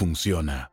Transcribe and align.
funciona 0.00 0.72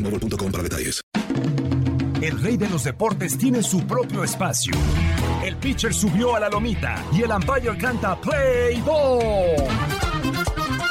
boostmobile.com 0.00 0.52
para 0.52 0.62
detalles. 0.62 1.00
El 2.22 2.40
rey 2.42 2.56
de 2.56 2.68
los 2.68 2.84
deportes 2.84 3.38
tiene 3.38 3.62
su 3.62 3.86
propio 3.86 4.22
espacio. 4.22 4.74
El 5.42 5.56
pitcher 5.56 5.94
subió 5.94 6.36
a 6.36 6.40
la 6.40 6.50
lomita 6.50 7.02
y 7.12 7.22
el 7.22 7.30
umpire 7.30 7.76
canta 7.78 8.20
Play 8.20 8.80
Ball. 8.82 9.56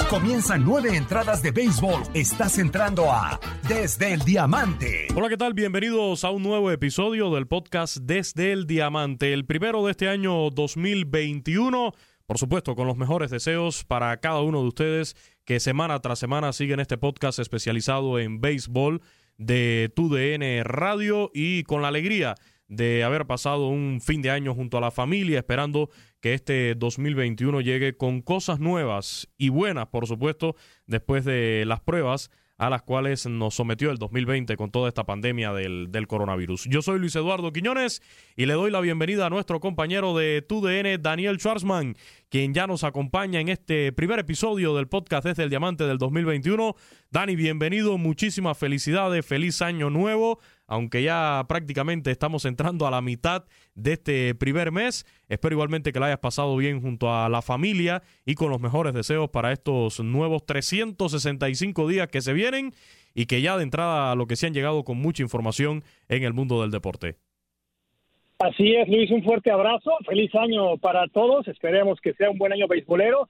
Comienzan 0.09 0.66
nueve 0.66 0.96
entradas 0.96 1.44
de 1.44 1.52
béisbol. 1.52 2.02
Estás 2.16 2.58
entrando 2.58 3.12
a 3.12 3.40
Desde 3.68 4.12
el 4.12 4.22
Diamante. 4.22 5.08
Hola, 5.16 5.30
¿qué 5.30 5.38
tal? 5.38 5.53
Bienvenidos 5.53 6.24
a 6.24 6.31
un 6.31 6.42
nuevo 6.42 6.72
episodio 6.72 7.30
del 7.30 7.46
podcast 7.46 7.98
Desde 7.98 8.52
el 8.52 8.66
Diamante, 8.66 9.34
el 9.34 9.46
primero 9.46 9.86
de 9.86 9.92
este 9.92 10.09
año 10.09 10.50
2021. 10.50 11.94
Por 12.25 12.38
supuesto, 12.40 12.75
con 12.75 12.88
los 12.88 12.98
mejores 12.98 13.30
deseos 13.30 13.84
para 13.84 14.18
cada 14.18 14.42
uno 14.42 14.62
de 14.62 14.68
ustedes 14.68 15.16
que 15.50 15.60
semana 15.60 16.00
tras 16.00 16.20
semana 16.20 16.54
siguen 16.54 16.80
este 16.80 17.00
podcast 17.00 17.40
especializado 17.40 18.20
en 18.20 18.40
béisbol 18.40 19.02
de 19.40 19.92
TUDN 19.96 20.64
Radio 20.64 21.32
y 21.34 21.64
con 21.64 21.82
la 21.82 21.88
alegría 21.88 22.36
de 22.68 23.04
haber 23.04 23.26
pasado 23.26 23.68
un 23.68 24.00
fin 24.00 24.22
de 24.22 24.30
año 24.30 24.54
junto 24.54 24.78
a 24.78 24.82
la 24.82 24.92
familia, 24.92 25.40
esperando 25.40 25.90
que 26.22 26.36
este 26.36 26.76
2021 26.76 27.62
llegue 27.62 27.98
con 27.98 28.22
cosas 28.22 28.60
nuevas 28.60 29.28
y 29.40 29.50
buenas, 29.50 29.88
por 29.88 30.06
supuesto, 30.06 30.56
después 30.86 31.26
de 31.26 31.64
las 31.66 31.81
pruebas 31.81 32.30
a 32.59 32.70
las 32.70 32.81
cuales 32.81 33.25
nos 33.25 33.56
sometió 33.56 33.90
el 33.90 33.97
2020 33.97 34.58
con 34.58 34.70
toda 34.70 34.90
esta 34.90 35.06
pandemia 35.06 35.53
del, 35.53 35.88
del, 35.92 36.08
coronavirus. 36.08 36.66
Yo 36.66 36.81
soy 36.81 37.00
Luis 37.00 37.16
Eduardo 37.16 37.53
Quiñones 37.53 38.02
y 38.36 38.46
le 38.46 38.53
doy 38.53 38.70
la 38.70 38.81
bienvenida 38.81 39.25
a 39.25 39.30
nuestro 39.30 39.62
compañero 39.62 40.16
de 40.16 40.42
TUDN, 40.42 41.02
Daniel 41.02 41.38
Schwarzman, 41.38 41.96
quien 42.28 42.53
ya 42.53 42.68
nos 42.68 42.84
acompaña 42.84 43.40
en 43.40 43.48
este 43.48 43.94
primer 43.94 44.19
episodio 44.19 44.75
del 44.75 44.90
podcast 44.90 45.25
desde 45.25 45.44
el 45.44 45.50
Diamante 45.50 45.86
del 45.86 45.98
2021. 45.98 46.75
Dani, 47.09 47.38
bienvenido, 47.38 47.98
muchísimas 47.98 48.58
felicidades, 48.58 49.25
feliz 49.25 49.62
año 49.62 49.90
nuevo 49.90 50.40
aunque 50.69 51.02
ya 51.02 51.44
prácticamente 51.50 52.12
estamos 52.12 52.46
entrando 52.46 52.85
a 52.85 52.91
la 52.91 53.02
mitad 53.02 53.44
de 53.74 53.94
este 53.94 54.35
primer 54.35 54.72
mes. 54.72 55.03
Espero 55.28 55.56
igualmente 55.56 55.91
que 55.91 56.00
la 56.00 56.06
hayas 56.06 56.19
pasado 56.19 56.56
bien 56.56 56.80
junto 56.80 57.12
a 57.12 57.28
la 57.28 57.41
familia 57.41 58.03
y 58.24 58.35
con 58.35 58.52
los 58.52 58.62
mejores 58.62 58.94
deseos 58.94 59.30
para 59.30 59.52
estos 59.52 60.00
nuevos 60.00 60.46
365 60.46 61.88
días 61.88 62.07
que 62.07 62.22
se 62.22 62.34
vienen 62.34 62.72
y 63.16 63.25
que 63.25 63.41
ya 63.41 63.57
de 63.57 63.63
entrada 63.63 64.12
a 64.12 64.16
lo 64.16 64.28
que 64.28 64.35
se 64.35 64.46
han 64.46 64.53
llegado 64.53 64.84
con 64.84 64.97
mucha 64.97 65.24
información 65.24 65.84
en 66.07 66.24
el 66.24 66.34
mundo 66.34 66.62
del 66.62 66.69
deporte. 66.69 67.16
Así 68.38 68.75
es, 68.75 68.88
Luis, 68.88 69.09
un 69.09 69.24
fuerte 69.24 69.51
abrazo, 69.51 69.91
feliz 70.06 70.34
año 70.36 70.78
para 70.78 71.07
todos, 71.07 71.47
esperemos 71.47 72.00
que 72.00 72.13
sea 72.13 72.30
un 72.30 72.38
buen 72.38 72.53
año 72.53 72.68
beisbolero. 72.68 73.28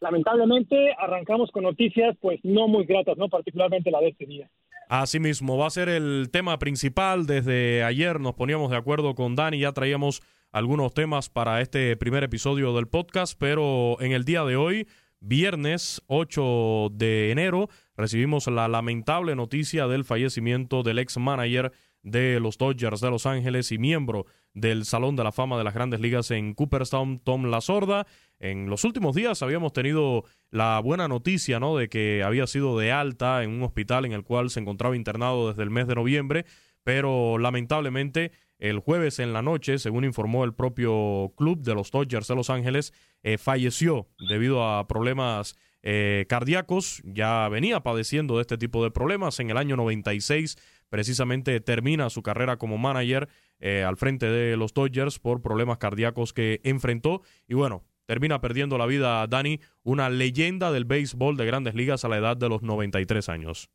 Lamentablemente 0.00 0.94
arrancamos 0.96 1.50
con 1.50 1.64
noticias 1.64 2.16
pues 2.20 2.38
no 2.44 2.68
muy 2.68 2.86
gratas, 2.86 3.18
no 3.18 3.28
particularmente 3.28 3.90
la 3.90 4.00
de 4.00 4.08
este 4.08 4.24
día. 4.24 4.48
Asimismo, 4.88 5.56
va 5.58 5.66
a 5.66 5.70
ser 5.70 5.88
el 5.88 6.28
tema 6.30 6.58
principal. 6.58 7.26
Desde 7.26 7.82
ayer 7.82 8.20
nos 8.20 8.34
poníamos 8.34 8.70
de 8.70 8.76
acuerdo 8.76 9.14
con 9.14 9.34
Dani, 9.34 9.58
ya 9.58 9.72
traíamos 9.72 10.22
algunos 10.52 10.94
temas 10.94 11.28
para 11.28 11.60
este 11.60 11.96
primer 11.96 12.22
episodio 12.24 12.74
del 12.74 12.86
podcast, 12.86 13.36
pero 13.38 14.00
en 14.00 14.12
el 14.12 14.24
día 14.24 14.44
de 14.44 14.56
hoy, 14.56 14.86
viernes 15.20 16.02
8 16.06 16.90
de 16.92 17.32
enero, 17.32 17.68
recibimos 17.96 18.46
la 18.46 18.68
lamentable 18.68 19.34
noticia 19.34 19.88
del 19.88 20.04
fallecimiento 20.04 20.82
del 20.82 21.00
ex 21.00 21.18
manager 21.18 21.72
de 22.02 22.38
los 22.38 22.56
Dodgers 22.56 23.00
de 23.00 23.10
Los 23.10 23.26
Ángeles 23.26 23.72
y 23.72 23.78
miembro 23.78 24.26
del 24.54 24.84
Salón 24.84 25.16
de 25.16 25.24
la 25.24 25.32
Fama 25.32 25.58
de 25.58 25.64
las 25.64 25.74
Grandes 25.74 26.00
Ligas 26.00 26.30
en 26.30 26.54
Cooperstown, 26.54 27.18
Tom 27.18 27.46
Lasorda. 27.46 28.06
En 28.38 28.68
los 28.68 28.84
últimos 28.84 29.14
días 29.14 29.42
habíamos 29.42 29.72
tenido 29.72 30.24
la 30.50 30.78
buena 30.80 31.08
noticia, 31.08 31.58
¿no? 31.58 31.76
De 31.76 31.88
que 31.88 32.22
había 32.22 32.46
sido 32.46 32.78
de 32.78 32.92
alta 32.92 33.42
en 33.42 33.50
un 33.50 33.62
hospital 33.62 34.04
en 34.04 34.12
el 34.12 34.24
cual 34.24 34.50
se 34.50 34.60
encontraba 34.60 34.96
internado 34.96 35.48
desde 35.48 35.62
el 35.62 35.70
mes 35.70 35.86
de 35.86 35.94
noviembre, 35.94 36.44
pero 36.84 37.38
lamentablemente 37.38 38.32
el 38.58 38.78
jueves 38.78 39.18
en 39.18 39.32
la 39.32 39.42
noche, 39.42 39.78
según 39.78 40.04
informó 40.04 40.44
el 40.44 40.54
propio 40.54 41.32
club 41.36 41.62
de 41.62 41.74
los 41.74 41.90
Dodgers 41.90 42.28
de 42.28 42.34
Los 42.34 42.48
Ángeles, 42.48 42.92
eh, 43.22 43.38
falleció 43.38 44.08
debido 44.28 44.64
a 44.64 44.86
problemas 44.86 45.56
eh, 45.82 46.26
cardíacos. 46.28 47.02
Ya 47.04 47.48
venía 47.48 47.80
padeciendo 47.80 48.36
de 48.36 48.42
este 48.42 48.56
tipo 48.56 48.82
de 48.82 48.90
problemas. 48.90 49.40
En 49.40 49.50
el 49.50 49.58
año 49.58 49.76
96, 49.76 50.56
precisamente, 50.88 51.60
termina 51.60 52.08
su 52.08 52.22
carrera 52.22 52.56
como 52.56 52.78
manager 52.78 53.28
eh, 53.60 53.84
al 53.84 53.96
frente 53.96 54.26
de 54.26 54.56
los 54.56 54.72
Dodgers 54.72 55.18
por 55.18 55.42
problemas 55.42 55.78
cardíacos 55.78 56.32
que 56.32 56.60
enfrentó. 56.64 57.22
Y 57.46 57.54
bueno, 57.54 57.84
termina 58.06 58.40
perdiendo 58.40 58.78
la 58.78 58.86
vida 58.86 59.26
Dani, 59.26 59.60
una 59.84 60.08
leyenda 60.08 60.72
del 60.72 60.84
béisbol 60.84 61.36
de 61.36 61.46
grandes 61.46 61.74
ligas 61.74 62.04
a 62.04 62.08
la 62.08 62.16
edad 62.16 62.36
de 62.36 62.48
los 62.48 62.62
93 62.62 63.28
años. 63.28 63.68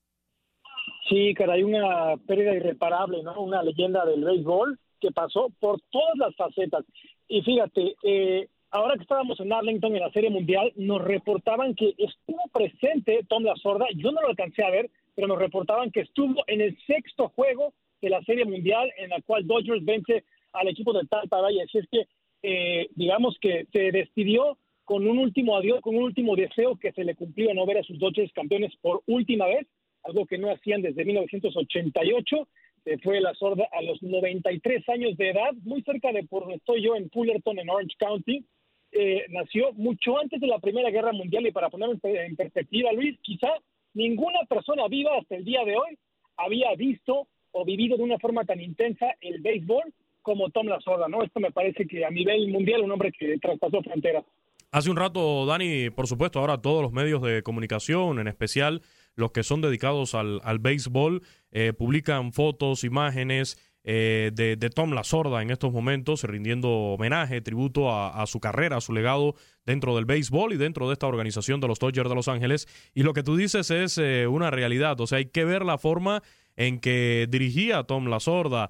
Sí, 1.09 1.33
caray, 1.33 1.63
una 1.63 2.15
pérdida 2.25 2.55
irreparable, 2.55 3.21
¿no? 3.21 3.41
Una 3.41 3.61
leyenda 3.61 4.05
del 4.05 4.23
béisbol 4.23 4.79
que 4.99 5.11
pasó 5.11 5.49
por 5.59 5.81
todas 5.89 6.15
las 6.15 6.35
facetas. 6.35 6.85
Y 7.27 7.41
fíjate, 7.41 7.95
eh, 8.03 8.47
ahora 8.69 8.95
que 8.95 9.01
estábamos 9.01 9.39
en 9.39 9.51
Arlington 9.51 9.95
en 9.95 10.01
la 10.01 10.11
Serie 10.11 10.29
Mundial, 10.29 10.71
nos 10.75 11.01
reportaban 11.01 11.75
que 11.75 11.93
estuvo 11.97 12.41
presente 12.53 13.25
Tom 13.27 13.43
La 13.43 13.55
Sorda, 13.55 13.85
yo 13.95 14.11
no 14.11 14.21
lo 14.21 14.29
alcancé 14.29 14.63
a 14.63 14.69
ver, 14.69 14.89
pero 15.15 15.27
nos 15.27 15.39
reportaban 15.39 15.91
que 15.91 16.01
estuvo 16.01 16.43
en 16.47 16.61
el 16.61 16.77
sexto 16.85 17.29
juego 17.29 17.73
de 18.01 18.09
la 18.09 18.21
Serie 18.23 18.45
Mundial 18.45 18.89
en 18.97 19.09
la 19.09 19.21
cual 19.21 19.45
Dodgers 19.45 19.83
vence 19.83 20.23
al 20.53 20.67
equipo 20.67 20.93
de 20.93 21.05
Tampa 21.07 21.41
Bay. 21.41 21.59
Así 21.59 21.79
es 21.79 21.87
que 21.91 22.07
eh, 22.43 22.87
digamos 22.95 23.37
que 23.39 23.67
se 23.71 23.91
despidió 23.91 24.57
con 24.83 25.07
un 25.07 25.19
último 25.19 25.55
adiós, 25.55 25.81
con 25.81 25.95
un 25.95 26.03
último 26.03 26.35
deseo 26.35 26.77
que 26.77 26.91
se 26.91 27.03
le 27.03 27.15
cumplió 27.15 27.53
no 27.53 27.65
ver 27.65 27.77
a 27.77 27.83
sus 27.83 27.99
Dodgers 27.99 28.33
campeones 28.33 28.75
por 28.81 29.03
última 29.05 29.45
vez 29.45 29.67
algo 30.03 30.25
que 30.25 30.37
no 30.37 30.51
hacían 30.51 30.81
desde 30.81 31.05
1988. 31.05 32.47
Se 32.83 32.97
fue 32.99 33.21
la 33.21 33.33
sorda 33.35 33.67
a 33.71 33.81
los 33.83 34.01
93 34.01 34.89
años 34.89 35.15
de 35.17 35.29
edad, 35.29 35.53
muy 35.63 35.83
cerca 35.83 36.11
de 36.11 36.23
por 36.23 36.41
donde 36.43 36.57
estoy 36.57 36.81
yo, 36.81 36.95
en 36.95 37.09
Fullerton, 37.11 37.59
en 37.59 37.69
Orange 37.69 37.95
County. 37.99 38.43
Eh, 38.91 39.25
nació 39.29 39.71
mucho 39.73 40.19
antes 40.19 40.41
de 40.41 40.47
la 40.47 40.59
Primera 40.59 40.89
Guerra 40.89 41.13
Mundial 41.13 41.45
y 41.45 41.51
para 41.51 41.69
ponerlo 41.69 41.97
en 42.03 42.35
perspectiva, 42.35 42.91
Luis, 42.91 43.17
quizá 43.21 43.49
ninguna 43.93 44.39
persona 44.49 44.87
viva 44.87 45.17
hasta 45.17 45.35
el 45.35 45.45
día 45.45 45.63
de 45.63 45.77
hoy 45.77 45.97
había 46.37 46.73
visto 46.75 47.27
o 47.51 47.65
vivido 47.65 47.97
de 47.97 48.03
una 48.03 48.17
forma 48.17 48.45
tan 48.45 48.59
intensa 48.59 49.15
el 49.21 49.41
béisbol 49.41 49.93
como 50.21 50.49
Tom 50.49 50.67
La 50.67 50.79
Sorda, 50.81 51.07
¿no? 51.07 51.23
Esto 51.23 51.39
me 51.39 51.51
parece 51.51 51.85
que 51.87 52.05
a 52.05 52.09
nivel 52.09 52.49
mundial 52.49 52.81
un 52.81 52.91
hombre 52.91 53.11
que 53.11 53.37
traspasó 53.39 53.81
fronteras. 53.81 54.23
Hace 54.71 54.89
un 54.89 54.95
rato, 54.95 55.45
Dani, 55.45 55.89
por 55.89 56.07
supuesto, 56.07 56.39
ahora 56.39 56.61
todos 56.61 56.81
los 56.81 56.93
medios 56.93 57.21
de 57.21 57.43
comunicación, 57.43 58.19
en 58.19 58.27
especial 58.27 58.81
los 59.15 59.31
que 59.31 59.43
son 59.43 59.59
dedicados 59.61 60.15
al, 60.15 60.59
béisbol, 60.59 61.21
eh, 61.51 61.73
publican 61.73 62.31
fotos, 62.31 62.85
imágenes 62.85 63.57
eh, 63.83 64.31
de, 64.33 64.55
de, 64.55 64.69
Tom 64.69 64.93
La 64.93 65.03
Sorda 65.03 65.41
en 65.41 65.49
estos 65.49 65.73
momentos, 65.73 66.23
rindiendo 66.23 66.69
homenaje, 66.69 67.41
tributo 67.41 67.91
a, 67.91 68.25
su 68.27 68.39
carrera, 68.39 68.77
a 68.77 68.81
su 68.81 68.93
legado 68.93 69.35
dentro 69.65 69.95
del 69.95 70.05
béisbol 70.05 70.53
y 70.53 70.57
dentro 70.57 70.87
de 70.87 70.93
esta 70.93 71.07
organización 71.07 71.59
de 71.59 71.67
los 71.67 71.79
Dodgers 71.79 72.07
de 72.07 72.15
Los 72.15 72.27
Ángeles. 72.27 72.67
Y 72.93 73.03
lo 73.03 73.13
que 73.13 73.23
tú 73.23 73.35
dices 73.35 73.71
es 73.71 73.97
eh, 73.97 74.27
una 74.27 74.51
realidad, 74.51 75.01
o 75.01 75.07
sea, 75.07 75.17
hay 75.17 75.25
que 75.25 75.45
ver 75.45 75.65
la 75.65 75.77
forma 75.77 76.21
en 76.55 76.79
que 76.79 77.27
dirigía 77.29 77.83
Tom 77.83 78.07
La 78.07 78.19
Sorda 78.19 78.69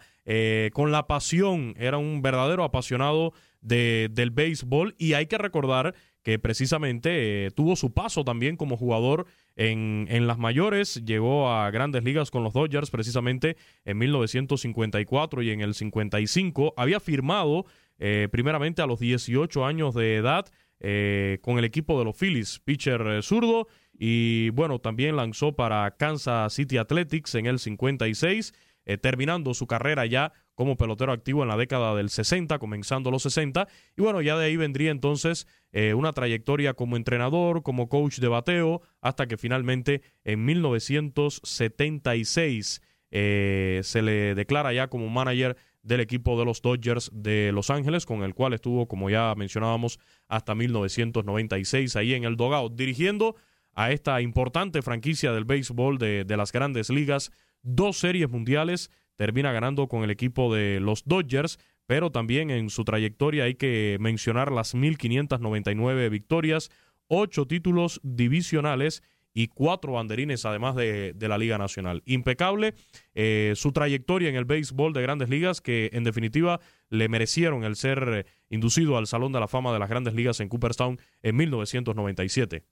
con 0.73 0.91
la 0.91 1.07
pasión, 1.07 1.73
era 1.77 1.97
un 1.97 2.21
verdadero 2.21 2.63
apasionado 2.63 3.33
de, 3.61 4.09
del 4.11 4.31
béisbol. 4.31 4.95
Y 4.97 5.13
hay 5.13 5.27
que 5.27 5.37
recordar 5.37 5.95
que 6.23 6.37
precisamente 6.39 7.45
eh, 7.45 7.51
tuvo 7.51 7.75
su 7.75 7.93
paso 7.93 8.23
también 8.23 8.55
como 8.55 8.77
jugador 8.77 9.25
en, 9.55 10.07
en, 10.09 10.27
las 10.27 10.37
mayores, 10.37 11.03
llegó 11.03 11.51
a 11.51 11.69
grandes 11.71 12.03
ligas 12.03 12.31
con 12.31 12.43
los 12.43 12.53
Dodgers 12.53 12.91
precisamente 12.91 13.57
en 13.85 13.97
1954 13.97 15.41
y 15.41 15.51
en 15.51 15.61
el 15.61 15.73
55. 15.73 16.73
Había 16.77 16.99
firmado 16.99 17.65
eh, 17.97 18.27
primeramente 18.31 18.81
a 18.81 18.87
los 18.87 18.99
18 18.99 19.65
años 19.65 19.95
de 19.95 20.17
edad 20.17 20.45
eh, 20.79 21.39
con 21.41 21.57
el 21.57 21.65
equipo 21.65 21.97
de 21.99 22.05
los 22.05 22.17
Phillies, 22.17 22.59
pitcher 22.59 23.21
zurdo, 23.23 23.67
y 23.93 24.49
bueno, 24.51 24.79
también 24.79 25.15
lanzó 25.15 25.55
para 25.55 25.91
Kansas 25.91 26.53
City 26.53 26.77
Athletics 26.77 27.35
en 27.35 27.45
el 27.45 27.59
56, 27.59 28.53
terminando 28.97 29.53
su 29.53 29.67
carrera 29.67 30.05
ya 30.05 30.33
como 30.61 30.77
pelotero 30.77 31.11
activo 31.11 31.41
en 31.41 31.49
la 31.49 31.57
década 31.57 31.95
del 31.95 32.11
60, 32.11 32.59
comenzando 32.59 33.09
los 33.09 33.23
60. 33.23 33.67
Y 33.97 34.03
bueno, 34.03 34.21
ya 34.21 34.37
de 34.37 34.45
ahí 34.45 34.57
vendría 34.57 34.91
entonces 34.91 35.47
eh, 35.71 35.95
una 35.95 36.13
trayectoria 36.13 36.75
como 36.75 36.97
entrenador, 36.97 37.63
como 37.63 37.89
coach 37.89 38.19
de 38.19 38.27
bateo, 38.27 38.83
hasta 39.01 39.27
que 39.27 39.37
finalmente 39.37 40.03
en 40.23 40.45
1976 40.45 42.83
eh, 43.09 43.81
se 43.83 44.03
le 44.03 44.35
declara 44.35 44.71
ya 44.71 44.87
como 44.87 45.09
manager 45.09 45.57
del 45.81 45.99
equipo 45.99 46.37
de 46.37 46.45
los 46.45 46.61
Dodgers 46.61 47.09
de 47.11 47.51
Los 47.51 47.71
Ángeles, 47.71 48.05
con 48.05 48.21
el 48.21 48.35
cual 48.35 48.53
estuvo, 48.53 48.87
como 48.87 49.09
ya 49.09 49.33
mencionábamos, 49.35 49.97
hasta 50.27 50.53
1996 50.53 51.95
ahí 51.95 52.13
en 52.13 52.23
el 52.23 52.37
Dogout, 52.37 52.75
dirigiendo 52.75 53.35
a 53.73 53.91
esta 53.91 54.21
importante 54.21 54.83
franquicia 54.83 55.31
del 55.31 55.45
béisbol 55.45 55.97
de 55.97 56.37
las 56.37 56.51
grandes 56.51 56.91
ligas, 56.91 57.31
dos 57.63 57.97
series 57.97 58.29
mundiales, 58.29 58.91
termina 59.15 59.51
ganando 59.51 59.87
con 59.87 60.03
el 60.03 60.11
equipo 60.11 60.53
de 60.53 60.79
los 60.79 61.03
Dodgers, 61.05 61.59
pero 61.85 62.11
también 62.11 62.49
en 62.49 62.69
su 62.69 62.83
trayectoria 62.83 63.45
hay 63.45 63.55
que 63.55 63.97
mencionar 63.99 64.51
las 64.51 64.75
1.599 64.75 66.09
victorias, 66.09 66.69
ocho 67.07 67.45
títulos 67.45 67.99
divisionales 68.03 69.03
y 69.33 69.47
cuatro 69.47 69.93
banderines 69.93 70.45
además 70.45 70.75
de, 70.75 71.15
la 71.19 71.37
Liga 71.37 71.57
Nacional. 71.57 72.01
Impecable 72.05 72.73
eh, 73.13 73.53
su 73.55 73.71
trayectoria 73.71 74.29
en 74.29 74.35
el 74.35 74.45
béisbol 74.45 74.93
de 74.93 75.01
grandes 75.01 75.29
ligas 75.29 75.61
que 75.61 75.89
en 75.93 76.03
definitiva 76.03 76.59
le 76.89 77.09
merecieron 77.09 77.63
el 77.63 77.75
ser 77.75 78.09
eh, 78.09 78.25
inducido 78.49 78.97
al 78.97 79.07
Salón 79.07 79.31
de 79.31 79.39
la 79.39 79.47
Fama 79.47 79.73
de 79.73 79.79
las 79.79 79.89
grandes 79.89 80.13
ligas 80.13 80.39
en 80.39 80.49
Cooperstown 80.49 80.99
en 81.21 81.35
1997. 81.35 82.63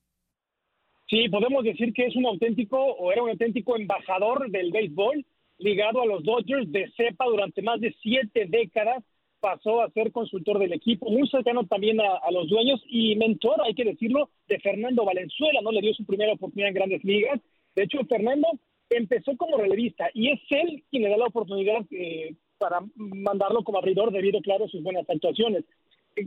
Sí, 1.10 1.28
podemos 1.28 1.64
decir 1.64 1.92
que 1.94 2.06
es 2.06 2.16
un 2.16 2.28
auténtico 2.28 2.78
o 2.78 3.12
era 3.12 3.24
un 3.24 3.32
auténtico 3.32 3.76
embajador 3.76 4.52
del 4.52 4.72
béisbol 4.72 5.26
ligado 5.58 6.02
a 6.02 6.06
los 6.06 6.24
Dodgers 6.24 6.72
de 6.72 6.92
cepa 6.96 7.26
durante 7.26 7.64
más 7.64 7.82
de 7.82 7.96
siete 8.02 8.46
décadas. 8.48 9.04
Pasó 9.40 9.82
a 9.82 9.90
ser 9.92 10.12
consultor 10.12 10.60
del 10.60 10.74
equipo, 10.74 11.10
muy 11.10 11.28
cercano 11.30 11.66
también 11.66 12.00
a, 12.02 12.30
los 12.30 12.50
dueños 12.50 12.84
y 12.88 13.16
mentor, 13.16 13.56
hay 13.64 13.74
que 13.74 13.86
decirlo, 13.86 14.30
de 14.48 14.60
Fernando 14.60 15.06
Valenzuela, 15.06 15.62
¿no? 15.62 15.72
Le 15.72 15.82
dio 15.82 15.94
su 15.94 16.06
primera 16.06 16.34
oportunidad 16.34 16.70
en 16.70 16.76
grandes 16.76 17.04
ligas. 17.06 17.40
De 17.74 17.84
hecho, 17.84 18.00
Fernando 18.08 18.48
empezó 18.90 19.36
como 19.38 19.58
relevista 19.58 20.10
y 20.14 20.30
es 20.30 20.42
él 20.50 20.84
quien 20.92 21.04
le 21.04 21.10
da 21.10 21.18
la 21.18 21.28
oportunidad 21.28 21.86
eh, 21.92 22.36
para 22.58 22.82
mandarlo 22.96 23.64
como 23.64 23.78
abridor 23.78 24.12
debido, 24.12 24.42
claro, 24.42 24.66
a 24.66 24.70
sus 24.70 24.84
buenas 24.84 25.10
actuaciones. 25.10 25.64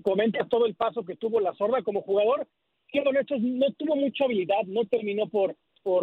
Comenta 0.02 0.48
todo 0.48 0.64
el 0.64 0.74
paso 0.74 1.04
que 1.04 1.16
tuvo 1.16 1.38
la 1.38 1.52
sorda 1.54 1.82
como 1.82 2.00
jugador, 2.00 2.48
que 2.92 3.00
honestos, 3.00 3.40
no 3.40 3.72
tuvo 3.72 3.96
mucha 3.96 4.24
habilidad, 4.24 4.62
no 4.66 4.84
terminó 4.84 5.26
por 5.28 5.56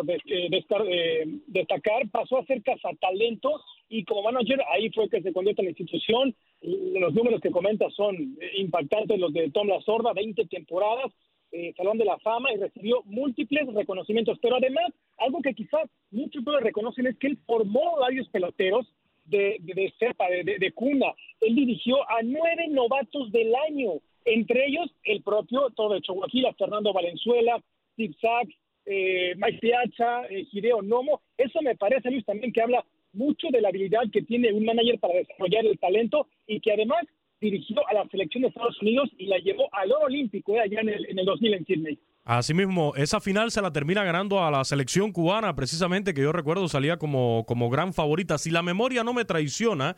eh, 0.10 0.18
eh, 0.26 1.26
destacar, 1.48 2.10
pasó 2.12 2.40
a 2.40 2.46
ser 2.46 2.62
cazatalentos 2.64 3.62
y 3.88 4.04
como 4.04 4.24
manager 4.24 4.60
ahí 4.74 4.90
fue 4.90 5.10
que 5.10 5.22
se 5.22 5.32
convierte 5.32 5.62
en 5.62 5.68
la 5.68 5.72
institución. 5.72 6.36
Los 6.62 7.14
números 7.14 7.40
que 7.40 7.52
comenta 7.52 7.90
son 7.92 8.38
impactantes, 8.58 9.18
los 9.18 9.32
de 9.32 9.50
Tom 9.52 9.68
La 9.68 9.80
Sorda, 9.82 10.12
20 10.14 10.46
temporadas, 10.48 11.14
eh, 11.52 11.74
Salón 11.78 11.98
de 11.98 12.06
la 12.06 12.20
Fama 12.20 12.52
y 12.54 12.58
recibió 12.58 13.02
múltiples 13.06 13.74
reconocimientos. 13.74 14.38
Pero 14.42 14.58
además, 14.58 14.92
algo 15.18 15.42
que 15.42 15.54
quizás 15.54 15.90
muchos 16.12 16.44
no 16.44 16.60
reconocen 16.60 17.08
es 17.08 17.18
que 17.18 17.28
él 17.28 17.38
formó 17.46 17.98
varios 18.00 18.28
peloteros 18.30 18.86
de, 19.26 19.58
de, 19.60 19.94
cepa, 19.98 20.30
de, 20.30 20.44
de, 20.44 20.72
cuna. 20.74 21.08
Él 21.40 21.56
dirigió 21.56 21.98
a 22.10 22.22
nueve 22.24 22.68
novatos 22.68 23.32
del 23.32 23.54
año, 23.56 23.94
entre 24.34 24.68
ellos 24.68 24.92
el 25.04 25.22
propio 25.22 25.70
todo 25.76 25.94
de 25.94 26.02
Chihuahua, 26.02 26.54
Fernando 26.58 26.94
Valenzuela, 26.94 27.62
Steve 27.94 28.16
Sachs, 28.22 28.56
eh, 28.86 29.34
Mike 29.36 29.60
Piazza, 29.60 30.26
eh, 30.30 30.48
Nomo. 30.84 31.22
Eso 31.38 31.62
me 31.62 31.76
parece, 31.76 32.10
Luis, 32.10 32.26
también 32.26 32.52
que 32.52 32.62
habla 32.62 32.84
mucho 33.14 33.48
de 33.52 33.62
la 33.62 33.70
habilidad 33.70 34.02
que 34.12 34.22
tiene 34.22 34.54
un 34.54 34.66
manager 34.66 35.00
para 35.00 35.16
desarrollar 35.16 35.66
el 35.66 35.80
talento 35.80 36.28
y 36.48 36.60
que 36.60 36.74
además 36.74 37.06
dirigió 37.42 37.78
a 37.88 37.94
la 37.94 38.08
selección 38.10 38.42
de 38.42 38.50
Estados 38.50 38.82
Unidos 38.82 39.10
y 39.18 39.28
la 39.28 39.38
llevó 39.38 39.70
al 39.74 39.92
oro 39.92 40.06
olímpico 40.06 40.56
eh, 40.56 40.62
allá 40.62 40.82
en 40.82 40.90
el, 40.90 41.06
en 41.10 41.20
el 41.20 41.26
2000 41.26 41.54
en 41.54 41.66
Sydney. 41.66 42.00
Asimismo, 42.26 42.94
esa 42.96 43.20
final 43.20 43.50
se 43.50 43.62
la 43.62 43.72
termina 43.72 44.04
ganando 44.04 44.44
a 44.44 44.52
la 44.52 44.64
selección 44.64 45.12
cubana, 45.12 45.56
precisamente 45.56 46.14
que 46.14 46.22
yo 46.22 46.32
recuerdo 46.32 46.68
salía 46.68 46.98
como, 46.98 47.44
como 47.48 47.70
gran 47.70 47.94
favorita. 47.94 48.38
Si 48.38 48.52
la 48.52 48.62
memoria 48.62 49.04
no 49.04 49.14
me 49.14 49.26
traiciona, 49.26 49.96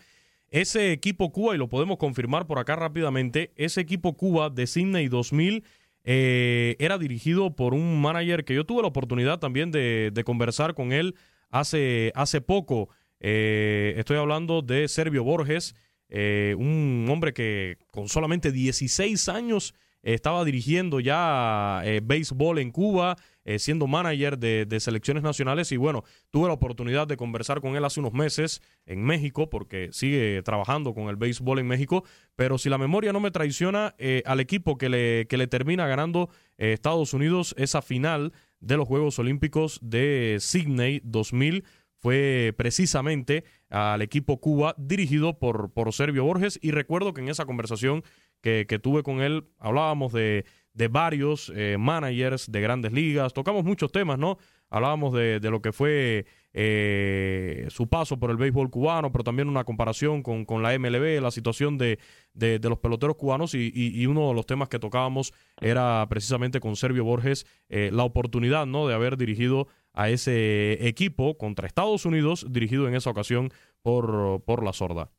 ese 0.52 0.92
equipo 0.92 1.32
Cuba, 1.32 1.56
y 1.56 1.58
lo 1.58 1.70
podemos 1.70 1.98
confirmar 1.98 2.46
por 2.46 2.60
acá 2.60 2.76
rápidamente, 2.76 3.52
ese 3.56 3.82
equipo 3.82 4.14
Cuba 4.14 4.50
de 4.50 4.68
Sydney 4.68 5.08
2000 5.08 5.64
eh, 6.04 6.76
era 6.80 6.98
dirigido 6.98 7.56
por 7.56 7.74
un 7.74 8.02
manager 8.02 8.44
que 8.44 8.56
yo 8.56 8.66
tuve 8.66 8.82
la 8.82 8.90
oportunidad 8.90 9.40
también 9.40 9.72
de, 9.72 10.22
conversar 10.26 10.74
con 10.74 10.92
él 10.92 11.16
hace, 11.50 12.12
hace 12.16 12.42
poco. 12.42 12.90
Eh, 13.20 13.96
estoy 13.98 14.18
hablando 14.18 14.62
de 14.62 14.88
Servio 14.88 15.24
Borges, 15.24 15.76
eh, 16.10 16.56
un 16.58 17.08
hombre 17.10 17.34
que 17.34 17.78
con 17.92 18.10
solamente 18.10 18.52
16 18.52 19.30
años 19.30 19.74
estaba 20.04 20.44
dirigiendo 20.44 21.00
ya 21.00 21.82
eh, 21.86 22.02
béisbol 22.04 22.60
en 22.60 22.72
Cuba, 22.72 23.16
eh, 23.46 23.60
siendo 23.60 23.88
manager 23.88 24.38
de, 24.38 24.80
selecciones 24.80 25.24
nacionales. 25.24 25.72
Y 25.72 25.78
bueno, 25.78 26.04
tuve 26.30 26.48
la 26.48 26.54
oportunidad 26.54 27.08
de 27.08 27.18
conversar 27.18 27.62
con 27.62 27.76
él 27.76 27.86
hace 27.86 28.00
unos 28.00 28.14
meses 28.14 28.62
en 28.86 29.04
México 29.04 29.50
porque 29.50 29.90
sigue 29.92 30.42
trabajando 30.44 30.94
con 30.94 31.10
el 31.10 31.16
béisbol 31.16 31.60
en 31.60 31.68
México, 31.68 32.04
pero 32.36 32.58
si 32.58 32.70
la 32.70 32.78
memoria 32.78 33.14
no 33.14 33.20
me 33.20 33.32
traiciona, 33.32 33.96
eh, 33.98 34.24
al 34.26 34.40
equipo 34.40 34.78
que 34.78 34.90
le, 34.90 35.28
que 35.28 35.38
le 35.38 35.48
termina 35.48 35.88
ganando 35.88 36.30
Estados 36.58 37.14
Unidos 37.14 37.56
esa 37.58 37.82
final 37.82 38.34
de 38.60 38.78
los 38.78 38.88
Juegos 38.88 39.18
Olímpicos 39.18 39.80
de 39.82 40.38
Sydney 40.40 41.02
2000 41.04 41.64
fue 42.02 42.54
precisamente 42.58 43.44
al 43.70 44.02
equipo 44.02 44.42
Cuba 44.42 44.74
dirigido 44.78 45.38
por, 45.38 45.72
por 45.72 45.94
Servio 45.94 46.26
Borges. 46.26 46.60
Y 46.62 46.72
recuerdo 46.72 47.14
que 47.14 47.22
en 47.22 47.30
esa 47.30 47.46
conversación 47.46 48.04
que, 48.42 48.66
tuve 48.82 49.04
con 49.04 49.22
él 49.22 49.46
hablábamos 49.60 50.12
de, 50.12 50.46
de 50.74 50.88
varios 50.88 51.52
eh, 51.56 51.78
managers 51.80 52.52
de 52.52 52.62
grandes 52.62 52.94
ligas, 52.94 53.34
tocamos 53.34 53.64
muchos 53.64 53.92
temas, 53.92 54.18
¿no? 54.18 54.38
Hablábamos 54.70 55.14
de, 55.14 55.40
de 55.40 55.50
lo 55.50 55.62
que 55.62 55.74
fue 55.74 56.26
eh, 56.54 57.68
su 57.70 57.88
paso 57.88 58.18
por 58.18 58.30
el 58.32 58.38
béisbol 58.38 58.70
cubano, 58.70 59.12
pero 59.12 59.24
también 59.24 59.48
una 59.48 59.64
comparación 59.64 60.24
con, 60.24 60.46
con 60.46 60.64
la 60.64 60.78
MLB, 60.78 61.22
la 61.22 61.32
situación 61.32 61.78
de, 61.78 62.00
de, 62.34 62.60
los 62.60 62.80
peloteros 62.80 63.16
cubanos 63.16 63.54
y, 63.54 63.72
y, 63.74 64.06
uno 64.06 64.30
de 64.30 64.34
los 64.34 64.46
temas 64.46 64.70
que 64.70 64.80
tocábamos 64.80 65.34
era 65.60 66.06
precisamente 66.10 66.60
con 66.60 66.76
Servio 66.76 67.04
Borges 67.04 67.46
eh, 67.70 67.90
la 67.94 68.04
oportunidad 68.04 68.66
¿no? 68.66 68.88
de 68.88 68.94
haber 68.94 69.18
dirigido 69.18 69.68
a 69.94 70.10
ese 70.10 70.88
equipo 70.88 71.38
contra 71.38 71.68
Estados 71.68 72.06
Unidos, 72.06 72.46
dirigido 72.50 72.88
en 72.88 72.96
esa 72.96 73.10
ocasión 73.10 73.52
por, 73.82 74.42
por 74.44 74.64
la 74.64 74.74
sorda. 74.74 75.12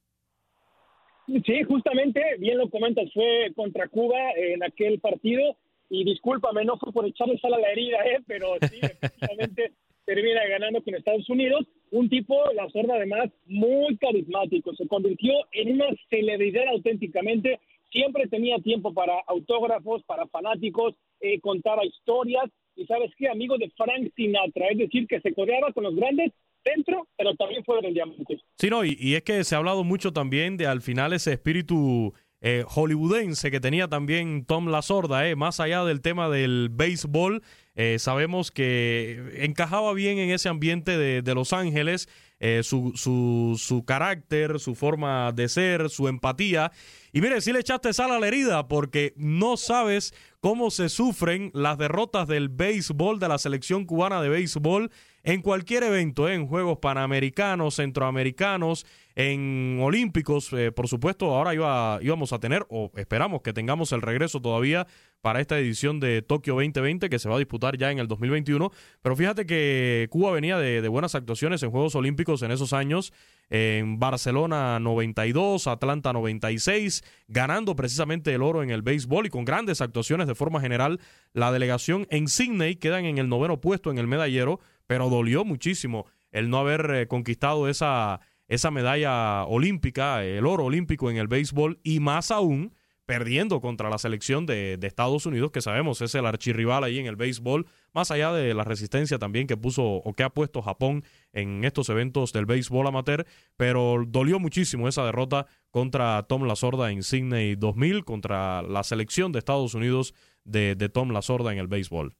Sí, 1.26 1.62
justamente, 1.62 2.20
bien 2.38 2.58
lo 2.58 2.68
comentas, 2.68 3.12
fue 3.12 3.52
contra 3.54 3.88
Cuba 3.88 4.32
en 4.36 4.62
aquel 4.62 4.98
partido 4.98 5.56
y 5.88 6.04
discúlpame, 6.04 6.64
no 6.64 6.78
fue 6.78 6.92
por 6.92 7.06
echarle 7.06 7.38
sal 7.38 7.54
a 7.54 7.58
la 7.58 7.70
herida, 7.70 7.98
¿eh? 8.04 8.20
pero 8.26 8.54
sí, 8.68 8.78
efectivamente 8.82 9.72
termina 10.04 10.44
ganando 10.46 10.82
con 10.82 10.94
Estados 10.94 11.28
Unidos. 11.28 11.66
Un 11.90 12.08
tipo, 12.08 12.36
la 12.54 12.68
sorda 12.70 12.96
además, 12.96 13.30
muy 13.46 13.96
carismático. 13.98 14.74
Se 14.74 14.86
convirtió 14.86 15.32
en 15.52 15.74
una 15.74 15.86
celebridad 16.10 16.68
auténticamente. 16.68 17.60
Siempre 17.90 18.26
tenía 18.28 18.58
tiempo 18.58 18.94
para 18.94 19.18
autógrafos, 19.26 20.02
para 20.04 20.26
fanáticos, 20.26 20.94
eh, 21.20 21.40
contaba 21.40 21.84
historias. 21.84 22.50
Y 22.74 22.86
sabes 22.86 23.12
qué, 23.16 23.28
amigo 23.28 23.58
de 23.58 23.70
Frank 23.76 24.10
Sinatra, 24.16 24.68
es 24.68 24.78
decir, 24.78 25.06
que 25.06 25.20
se 25.20 25.34
codeaba 25.34 25.72
con 25.72 25.84
los 25.84 25.94
grandes 25.94 26.32
dentro, 26.64 27.06
pero 27.16 27.34
también 27.36 27.64
fuera 27.64 27.82
del 27.82 27.94
diamante. 27.94 28.40
Sí, 28.58 28.70
no, 28.70 28.84
y, 28.84 28.96
y 28.98 29.14
es 29.14 29.22
que 29.22 29.44
se 29.44 29.54
ha 29.54 29.58
hablado 29.58 29.84
mucho 29.84 30.12
también 30.12 30.56
de 30.56 30.66
al 30.66 30.82
final 30.82 31.12
ese 31.12 31.32
espíritu 31.32 32.14
eh, 32.42 32.64
hollywoodense 32.66 33.50
que 33.50 33.60
tenía 33.60 33.88
también 33.88 34.44
Tom 34.44 34.68
La 34.68 34.82
Sorda, 34.82 35.28
eh, 35.28 35.36
más 35.36 35.60
allá 35.60 35.84
del 35.84 36.00
tema 36.00 36.28
del 36.28 36.68
béisbol, 36.70 37.42
eh, 37.74 37.98
sabemos 37.98 38.50
que 38.50 39.22
encajaba 39.36 39.92
bien 39.94 40.18
en 40.18 40.30
ese 40.30 40.48
ambiente 40.48 40.98
de, 40.98 41.22
de 41.22 41.34
Los 41.34 41.52
Ángeles, 41.52 42.08
eh, 42.40 42.62
su, 42.64 42.92
su, 42.96 43.54
su, 43.56 43.84
carácter, 43.84 44.58
su 44.58 44.74
forma 44.74 45.30
de 45.30 45.48
ser, 45.48 45.88
su 45.88 46.08
empatía. 46.08 46.72
Y 47.12 47.20
mire, 47.20 47.40
si 47.40 47.52
le 47.52 47.60
echaste 47.60 47.92
sal 47.92 48.10
a 48.10 48.18
la 48.18 48.26
herida 48.26 48.66
porque 48.66 49.14
no 49.16 49.56
sabes 49.56 50.12
cómo 50.40 50.72
se 50.72 50.88
sufren 50.88 51.52
las 51.54 51.78
derrotas 51.78 52.26
del 52.26 52.48
béisbol, 52.48 53.20
de 53.20 53.28
la 53.28 53.38
selección 53.38 53.86
cubana 53.86 54.20
de 54.20 54.28
béisbol 54.28 54.90
en 55.24 55.42
cualquier 55.42 55.84
evento, 55.84 56.28
en 56.28 56.46
Juegos 56.46 56.78
Panamericanos, 56.78 57.76
Centroamericanos, 57.76 58.86
en 59.14 59.78
Olímpicos, 59.80 60.52
eh, 60.52 60.72
por 60.72 60.88
supuesto, 60.88 61.34
ahora 61.34 61.54
iba, 61.54 61.98
íbamos 62.02 62.32
a 62.32 62.38
tener, 62.38 62.66
o 62.70 62.90
esperamos 62.96 63.42
que 63.42 63.52
tengamos 63.52 63.92
el 63.92 64.02
regreso 64.02 64.40
todavía 64.40 64.86
para 65.20 65.40
esta 65.40 65.58
edición 65.58 66.00
de 66.00 66.22
Tokio 66.22 66.54
2020 66.54 67.08
que 67.08 67.18
se 67.18 67.28
va 67.28 67.36
a 67.36 67.38
disputar 67.38 67.76
ya 67.78 67.92
en 67.92 67.98
el 67.98 68.08
2021. 68.08 68.72
Pero 69.02 69.16
fíjate 69.16 69.46
que 69.46 70.08
Cuba 70.10 70.32
venía 70.32 70.58
de, 70.58 70.82
de 70.82 70.88
buenas 70.88 71.14
actuaciones 71.14 71.62
en 71.62 71.70
Juegos 71.70 71.94
Olímpicos 71.94 72.42
en 72.42 72.50
esos 72.50 72.72
años, 72.72 73.12
en 73.50 74.00
Barcelona 74.00 74.80
92, 74.80 75.66
Atlanta 75.68 76.12
96, 76.12 77.04
ganando 77.28 77.76
precisamente 77.76 78.34
el 78.34 78.42
oro 78.42 78.62
en 78.62 78.70
el 78.70 78.82
béisbol 78.82 79.26
y 79.26 79.30
con 79.30 79.44
grandes 79.44 79.80
actuaciones 79.80 80.26
de 80.26 80.34
forma 80.34 80.60
general. 80.60 80.98
La 81.32 81.52
delegación 81.52 82.06
en 82.10 82.28
Sydney 82.28 82.76
quedan 82.76 83.04
en 83.04 83.18
el 83.18 83.28
noveno 83.28 83.60
puesto 83.60 83.90
en 83.90 83.98
el 83.98 84.08
medallero 84.08 84.58
pero 84.86 85.08
dolió 85.08 85.44
muchísimo 85.44 86.06
el 86.30 86.50
no 86.50 86.58
haber 86.58 86.90
eh, 86.94 87.06
conquistado 87.08 87.68
esa, 87.68 88.20
esa 88.48 88.70
medalla 88.70 89.44
olímpica, 89.44 90.24
el 90.24 90.46
oro 90.46 90.64
olímpico 90.64 91.10
en 91.10 91.16
el 91.16 91.28
béisbol 91.28 91.78
y 91.82 92.00
más 92.00 92.30
aún 92.30 92.74
perdiendo 93.06 93.60
contra 93.60 93.90
la 93.90 93.98
selección 93.98 94.46
de, 94.46 94.76
de, 94.76 94.86
Estados 94.86 95.26
Unidos, 95.26 95.50
que 95.50 95.60
sabemos 95.60 96.00
es 96.00 96.14
el 96.14 96.24
archirrival 96.24 96.84
ahí 96.84 96.98
en 96.98 97.06
el 97.06 97.16
béisbol, 97.16 97.66
más 97.92 98.10
allá 98.10 98.32
de 98.32 98.54
la 98.54 98.64
resistencia 98.64 99.18
también 99.18 99.46
que 99.46 99.56
puso 99.56 99.82
o 99.84 100.12
que 100.14 100.22
ha 100.22 100.30
puesto 100.30 100.62
Japón 100.62 101.04
en 101.32 101.64
estos 101.64 101.88
eventos 101.88 102.32
del 102.32 102.46
béisbol 102.46 102.86
amateur, 102.86 103.26
pero 103.56 104.04
dolió 104.06 104.38
muchísimo 104.38 104.88
esa 104.88 105.04
derrota 105.04 105.46
contra 105.70 106.22
Tom 106.22 106.44
Lasorda 106.44 106.90
en 106.90 107.02
Sydney 107.02 107.56
2000, 107.56 108.04
contra 108.04 108.62
la 108.62 108.82
selección 108.84 109.32
de 109.32 109.40
Estados 109.40 109.74
Unidos 109.74 110.14
de, 110.44 110.76
de 110.76 110.88
Tom 110.88 111.10
Lasorda 111.10 111.52
en 111.52 111.58
el 111.58 111.66
béisbol. 111.66 112.14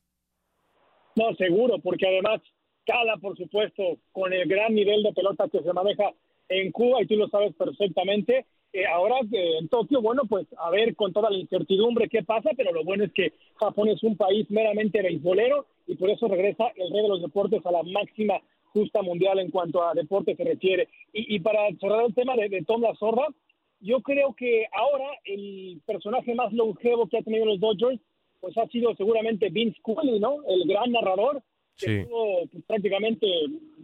No, 1.17 1.35
seguro, 1.37 1.79
porque 1.79 2.07
además 2.07 2.41
cala, 2.85 3.17
por 3.19 3.37
supuesto, 3.37 3.99
con 4.13 4.33
el 4.33 4.49
gran 4.49 4.75
nivel 4.75 5.03
de 5.03 5.13
pelota 5.13 5.49
que 5.49 5.63
se 5.63 5.73
maneja 5.73 6.13
en 6.49 6.73
Cuba 6.73 7.03
y 7.03 7.07
tú 7.07 7.17
lo 7.17 7.29
sabes 7.29 7.55
perfectamente. 7.55 8.47
Eh, 8.73 8.87
ahora 8.87 9.17
en 9.31 9.69
Tokio, 9.69 10.01
bueno, 10.01 10.23
pues 10.29 10.47
a 10.59 10.71
ver 10.71 10.97
con 10.97 11.13
toda 11.13 11.31
la 11.31 11.37
incertidumbre 11.37 12.09
qué 12.09 12.23
pasa, 12.23 12.51
pero 12.57 12.73
lo 12.73 12.85
bueno 12.85 13.05
es 13.05 13.13
que 13.13 13.35
Japón 13.57 13.89
es 13.89 14.03
un 14.03 14.17
país 14.17 14.51
meramente 14.51 15.03
beisbolero 15.03 15.67
y 15.87 15.95
por 15.97 16.09
eso 16.09 16.27
regresa 16.27 16.69
el 16.77 16.91
rey 16.91 17.03
de 17.03 17.09
los 17.09 17.21
deportes 17.21 17.65
a 17.67 17.71
la 17.71 17.83
máxima 17.83 18.41
justa 18.73 19.03
mundial 19.03 19.39
en 19.39 19.51
cuanto 19.51 19.83
a 19.83 19.93
deporte 19.93 20.35
se 20.35 20.45
refiere. 20.45 20.89
Y, 21.13 21.37
y 21.37 21.41
para 21.41 21.69
cerrar 21.79 22.07
el 22.07 22.15
tema 22.15 22.35
de, 22.35 22.49
de 22.49 22.63
Tom 22.63 22.81
La 22.81 22.95
Sorda, 22.95 23.27
yo 23.81 24.01
creo 24.01 24.33
que 24.35 24.67
ahora 24.73 25.11
el 25.25 25.83
personaje 25.85 26.35
más 26.35 26.53
longevo 26.53 27.09
que 27.09 27.19
ha 27.19 27.23
tenido 27.23 27.45
los 27.45 27.61
Dodgers 27.61 28.01
pues 28.43 28.59
ha 28.59 28.67
sido 28.67 28.95
seguramente 28.97 29.51
Vince 29.51 29.81
Cooley, 29.83 30.19
¿no? 30.19 30.39
El 30.49 30.67
gran 30.67 30.91
narrador 30.91 31.41
que 31.79 31.87
sí. 31.87 31.93
estuvo 32.01 32.45
pues, 32.49 32.65
prácticamente, 32.67 33.27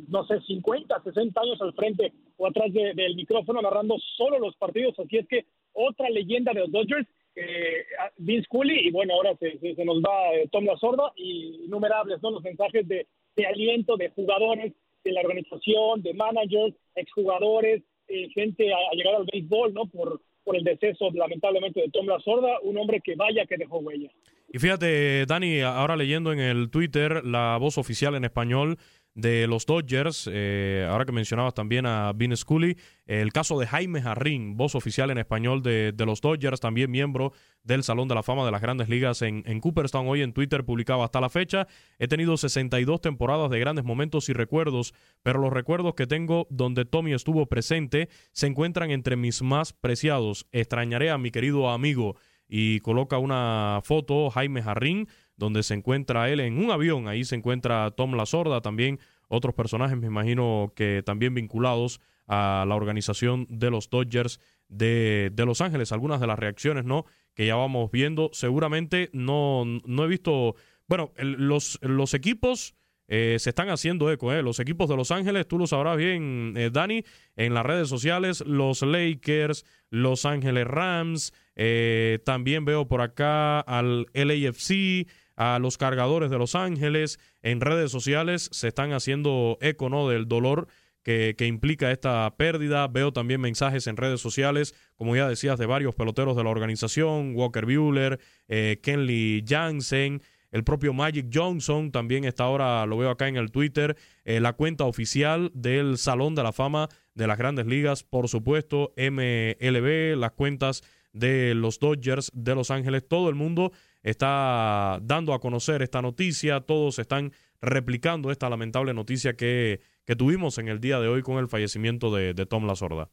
no 0.09 0.27
sé, 0.27 0.41
50, 0.41 1.01
60 1.01 1.41
años 1.41 1.63
al 1.63 1.73
frente 1.75 2.13
o 2.37 2.49
atrás 2.49 2.73
de, 2.73 2.93
del 2.93 3.15
micrófono 3.15 3.63
narrando 3.63 3.97
solo 4.17 4.41
los 4.41 4.57
partidos. 4.57 4.99
Así 4.99 5.17
es 5.17 5.29
que 5.29 5.47
otra 5.73 6.11
leyenda 6.11 6.53
de 6.53 6.61
los 6.61 6.73
Dodgers, 6.73 7.07
eh, 7.37 7.85
Vince 8.17 8.49
Cooley, 8.49 8.89
y 8.89 8.91
bueno, 8.91 9.15
ahora 9.15 9.37
se, 9.37 9.59
se, 9.61 9.77
se 9.77 9.85
nos 9.85 9.99
va 9.99 10.35
eh, 10.35 10.49
Tom 10.51 10.65
La 10.65 10.77
Sorda 10.77 11.13
y 11.15 11.65
innumerables, 11.67 12.21
¿no? 12.21 12.33
Los 12.33 12.43
mensajes 12.43 12.87
de, 12.89 13.07
de 13.37 13.47
aliento 13.47 13.97
de 13.97 14.11
jugadores, 14.11 14.73
de 15.05 15.13
la 15.13 15.21
organización, 15.21 16.03
de 16.03 16.15
managers, 16.15 16.75
exjugadores, 16.97 17.85
eh, 18.09 18.29
gente 18.35 18.65
llegar 18.93 19.15
al 19.15 19.29
béisbol, 19.33 19.73
¿no? 19.73 19.87
Por, 19.87 20.21
por 20.43 20.57
el 20.57 20.65
deceso, 20.65 21.11
lamentablemente, 21.13 21.81
de 21.81 21.91
Tom 21.91 22.07
La 22.07 22.19
Sorda, 22.19 22.59
un 22.63 22.77
hombre 22.77 23.01
que 23.01 23.15
vaya 23.15 23.47
que 23.47 23.57
dejó 23.57 23.79
huella. 23.79 24.11
Y 24.51 24.59
fíjate, 24.59 25.27
Dani, 25.27 25.61
ahora 25.61 25.95
leyendo 25.95 26.33
en 26.33 26.41
el 26.41 26.71
Twitter 26.71 27.23
la 27.25 27.59
voz 27.59 27.77
oficial 27.77 28.15
en 28.15 28.25
español 28.25 28.79
de 29.15 29.47
los 29.49 29.67
Dodgers, 29.67 30.31
eh, 30.33 30.87
ahora 30.89 31.05
que 31.05 31.11
mencionabas 31.13 31.53
también 31.53 31.87
a 31.87 32.13
Vin 32.15 32.37
Scully, 32.37 32.79
el 33.05 33.33
caso 33.33 33.59
de 33.59 33.67
Jaime 33.67 34.01
Jarrín, 34.01 34.57
voz 34.57 34.77
oficial 34.77 35.11
en 35.11 35.19
español 35.19 35.61
de, 35.63 35.93
los 36.07 36.21
Dodgers, 36.21 36.61
también 36.61 36.91
miembro 36.91 37.33
del 37.65 37.83
Salón 37.83 38.07
de 38.07 38.15
la 38.15 38.23
Fama 38.23 38.45
de 38.47 38.53
las 38.53 38.63
Grandes 38.63 38.89
Ligas 38.89 39.21
en, 39.23 39.43
en, 39.45 39.61
Cooperstown. 39.61 40.07
Hoy 40.07 40.23
en 40.23 40.33
Twitter 40.33 40.65
publicaba 40.65 41.05
hasta 41.05 41.21
la 41.21 41.31
fecha, 41.31 41.67
he 41.99 42.07
tenido 42.07 42.37
62 42.37 43.01
temporadas 43.01 43.51
de 43.51 43.59
grandes 43.59 43.85
momentos 43.85 44.29
y 44.29 44.35
recuerdos, 44.35 44.95
pero 45.23 45.41
los 45.41 45.53
recuerdos 45.53 45.95
que 45.95 46.07
tengo 46.07 46.47
donde 46.49 46.85
Tommy 46.85 47.13
estuvo 47.13 47.47
presente 47.47 48.09
se 48.33 48.47
encuentran 48.47 48.93
entre 48.93 49.17
mis 49.17 49.43
más 49.43 49.73
preciados. 49.73 50.47
Extrañaré 50.53 51.11
a 51.11 51.19
mi 51.19 51.33
querido 51.33 51.71
amigo 51.71 52.17
y 52.49 52.81
coloca 52.81 53.19
una 53.19 53.81
foto, 53.85 54.31
Jaime 54.31 54.63
Jarrín, 54.63 55.09
donde 55.37 55.63
se 55.63 55.75
encuentra 55.75 56.31
él 56.31 56.41
en 56.41 56.59
un 56.59 56.71
avión. 56.71 57.07
Ahí 57.07 57.25
se 57.25 57.37
encuentra 57.37 57.91
Tom 57.93 58.15
La 58.15 58.27
Sorda, 58.27 58.61
también 58.61 58.99
otros 59.29 59.55
personajes, 59.55 59.97
me 59.99 60.07
imagino 60.07 60.73
que 60.75 61.03
también 61.05 61.35
vinculados 61.35 62.01
a 62.27 62.65
la 62.67 62.75
organización 62.75 63.47
de 63.49 63.71
los 63.71 63.91
Dodgers 63.91 64.41
de, 64.69 65.31
de 65.33 65.47
Los 65.47 65.61
Ángeles. 65.61 65.93
Algunas 65.93 66.21
de 66.21 66.27
las 66.27 66.39
reacciones, 66.39 66.85
¿no? 66.85 67.05
Que 67.35 67.47
ya 67.47 67.57
vamos 67.57 67.91
viendo. 67.91 68.31
Seguramente 68.33 69.11
no, 69.13 69.65
no 69.65 70.05
he 70.05 70.09
visto. 70.09 70.57
Bueno, 70.87 71.13
los, 71.17 71.79
los 71.83 72.15
equipos. 72.15 72.75
Eh, 73.11 73.37
se 73.39 73.49
están 73.49 73.71
haciendo 73.71 74.13
eco, 74.13 74.35
eh. 74.35 74.43
los 74.43 74.61
equipos 74.61 74.87
de 74.87 74.95
Los 74.95 75.11
Ángeles, 75.11 75.49
tú 75.49 75.59
lo 75.59 75.67
sabrás 75.67 75.97
bien, 75.97 76.53
eh, 76.59 76.69
Dani, 76.71 77.05
en 77.37 77.55
las 77.55 77.65
redes 77.65 77.89
sociales, 77.89 78.43
los 78.43 78.83
Lakers, 78.83 79.65
Los 79.89 80.27
Ángeles 80.27 80.67
Rams, 80.67 81.33
eh, 81.61 82.21
también 82.25 82.65
veo 82.65 82.87
por 82.87 83.03
acá 83.03 83.59
al 83.61 84.07
LAFC, 84.15 85.09
a 85.35 85.59
los 85.59 85.77
cargadores 85.77 86.31
de 86.31 86.39
Los 86.39 86.55
Ángeles. 86.55 87.19
En 87.43 87.61
redes 87.61 87.91
sociales 87.91 88.49
se 88.53 88.69
están 88.69 88.93
haciendo 88.93 89.59
eco 89.61 89.89
¿no? 89.91 90.09
del 90.09 90.29
dolor 90.29 90.69
que, 91.03 91.35
que, 91.37 91.47
implica 91.47 91.91
esta 91.91 92.33
pérdida. 92.37 92.87
Veo 92.87 93.13
también 93.13 93.41
mensajes 93.41 93.89
en 93.89 93.97
redes 93.97 94.21
sociales, 94.21 94.73
como 94.95 95.17
ya 95.17 95.29
decías, 95.29 95.59
de 95.59 95.67
varios 95.67 95.97
peloteros 95.97 96.37
de 96.37 96.45
la 96.45 96.51
organización, 96.51 97.35
Walker 97.35 97.67
Buehler, 97.67 98.21
eh, 98.47 98.79
Kenley 98.81 99.45
Jansen. 99.47 100.23
El 100.51 100.65
propio 100.65 100.95
Magic 100.95 101.27
Johnson 101.33 101.91
también 101.91 102.25
está 102.25 102.45
ahora, 102.45 102.87
lo 102.87 102.97
veo 102.97 103.11
acá 103.11 103.29
en 103.29 103.37
el 103.37 103.51
Twitter, 103.51 103.97
eh, 104.25 104.41
la 104.41 104.55
cuenta 104.55 104.85
oficial 104.85 105.51
del 105.55 105.99
Salón 105.99 106.35
de 106.35 106.43
la 106.43 106.53
Fama 106.53 106.89
de 107.15 107.27
las 107.27 107.37
Grandes 107.37 107.67
Ligas, 107.67 108.03
por 108.03 108.29
supuesto, 108.29 108.95
MLB, 108.97 110.17
las 110.17 110.33
cuentas 110.33 110.83
de 111.13 111.55
los 111.55 111.79
Dodgers 111.79 112.31
de 112.35 112.55
Los 112.55 112.71
Ángeles. 112.71 113.07
Todo 113.07 113.29
el 113.29 113.35
mundo 113.35 113.73
está 114.03 114.99
dando 115.03 115.33
a 115.35 115.41
conocer 115.41 115.83
esta 115.83 116.03
noticia, 116.03 116.61
todos 116.61 116.99
están 116.99 117.33
replicando 117.61 118.31
esta 118.31 118.49
lamentable 118.49 118.95
noticia 118.95 119.35
que, 119.35 119.81
que 120.07 120.17
tuvimos 120.17 120.59
en 120.59 120.69
el 120.69 120.81
día 120.81 121.01
de 121.01 121.09
hoy 121.09 121.23
con 121.23 121.39
el 121.39 121.49
fallecimiento 121.49 122.15
de, 122.15 122.35
de 122.35 122.47
Tom 122.47 122.67
La 122.67 122.77
Sorda. 122.77 123.11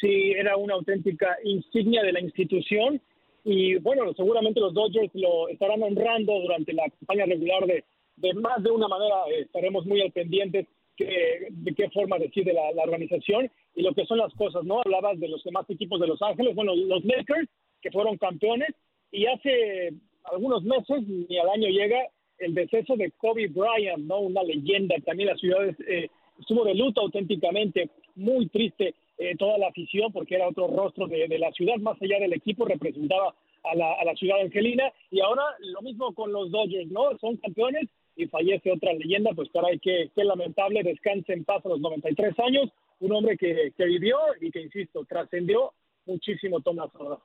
Sí, 0.00 0.32
era 0.32 0.56
una 0.56 0.74
auténtica 0.74 1.36
insignia 1.44 2.02
de 2.02 2.12
la 2.12 2.20
institución 2.20 3.00
y 3.44 3.76
bueno, 3.76 4.12
seguramente 4.14 4.60
los 4.60 4.74
Dodgers 4.74 5.10
lo 5.14 5.48
estarán 5.48 5.82
honrando 5.82 6.32
durante 6.40 6.72
la 6.72 6.84
campaña 6.90 7.26
regular 7.26 7.66
de, 7.66 7.84
de 8.16 8.34
más 8.34 8.62
de 8.62 8.70
una 8.70 8.88
manera, 8.88 9.14
eh, 9.30 9.42
estaremos 9.42 9.86
muy 9.86 10.02
al 10.02 10.12
pendientes 10.12 10.66
de 11.04 11.74
qué 11.74 11.90
forma 11.90 12.18
decide 12.18 12.52
la, 12.52 12.72
la, 12.72 12.84
organización 12.84 13.50
y 13.74 13.82
lo 13.82 13.92
que 13.92 14.06
son 14.06 14.18
las 14.18 14.32
cosas, 14.34 14.64
¿no? 14.64 14.80
Hablabas 14.80 15.20
de 15.20 15.28
los 15.28 15.42
demás 15.44 15.68
equipos 15.68 16.00
de 16.00 16.06
Los 16.06 16.22
Ángeles, 16.22 16.54
bueno, 16.54 16.74
los 16.74 17.04
Lakers, 17.04 17.48
que 17.82 17.90
fueron 17.90 18.16
campeones, 18.16 18.70
y 19.12 19.26
hace 19.26 19.92
algunos 20.24 20.62
meses, 20.64 21.02
ni 21.06 21.38
al 21.38 21.50
año 21.50 21.68
llega, 21.68 21.98
el 22.38 22.54
deceso 22.54 22.96
de 22.96 23.10
Kobe 23.12 23.48
Bryant, 23.48 24.04
¿no? 24.04 24.20
Una 24.20 24.42
leyenda, 24.42 24.96
también 25.04 25.30
la 25.30 25.36
ciudad 25.36 25.68
eh, 25.86 26.10
estuvo 26.38 26.64
de 26.64 26.74
luto 26.74 27.00
auténticamente, 27.00 27.90
muy 28.14 28.48
triste 28.48 28.94
eh, 29.18 29.34
toda 29.36 29.58
la 29.58 29.68
afición, 29.68 30.12
porque 30.12 30.34
era 30.34 30.48
otro 30.48 30.66
rostro 30.68 31.06
de, 31.06 31.28
de, 31.28 31.38
la 31.38 31.50
ciudad, 31.52 31.76
más 31.76 32.00
allá 32.00 32.18
del 32.18 32.34
equipo, 32.34 32.66
representaba 32.66 33.34
a 33.64 33.74
la, 33.74 33.92
a 33.94 34.04
la 34.04 34.14
ciudad 34.14 34.40
angelina, 34.40 34.92
y 35.10 35.20
ahora 35.20 35.42
lo 35.60 35.80
mismo 35.82 36.14
con 36.14 36.32
los 36.32 36.50
Dodgers, 36.50 36.90
¿no? 36.90 37.16
Son 37.18 37.36
campeones, 37.38 37.88
y 38.16 38.26
fallece 38.26 38.72
otra 38.72 38.92
leyenda, 38.94 39.30
pues 39.34 39.48
caray, 39.52 39.78
qué, 39.78 40.10
qué 40.14 40.24
lamentable, 40.24 40.82
descanse 40.82 41.34
en 41.34 41.44
paz 41.44 41.64
a 41.64 41.68
los 41.68 41.80
93 41.80 42.34
años, 42.40 42.70
un 43.00 43.12
hombre 43.12 43.36
que, 43.36 43.72
que 43.76 43.84
vivió 43.84 44.16
y 44.40 44.50
que, 44.50 44.62
insisto, 44.62 45.04
trascendió 45.04 45.72
muchísimo 46.06 46.60
Tomás 46.60 46.90
Sorda. 46.92 47.18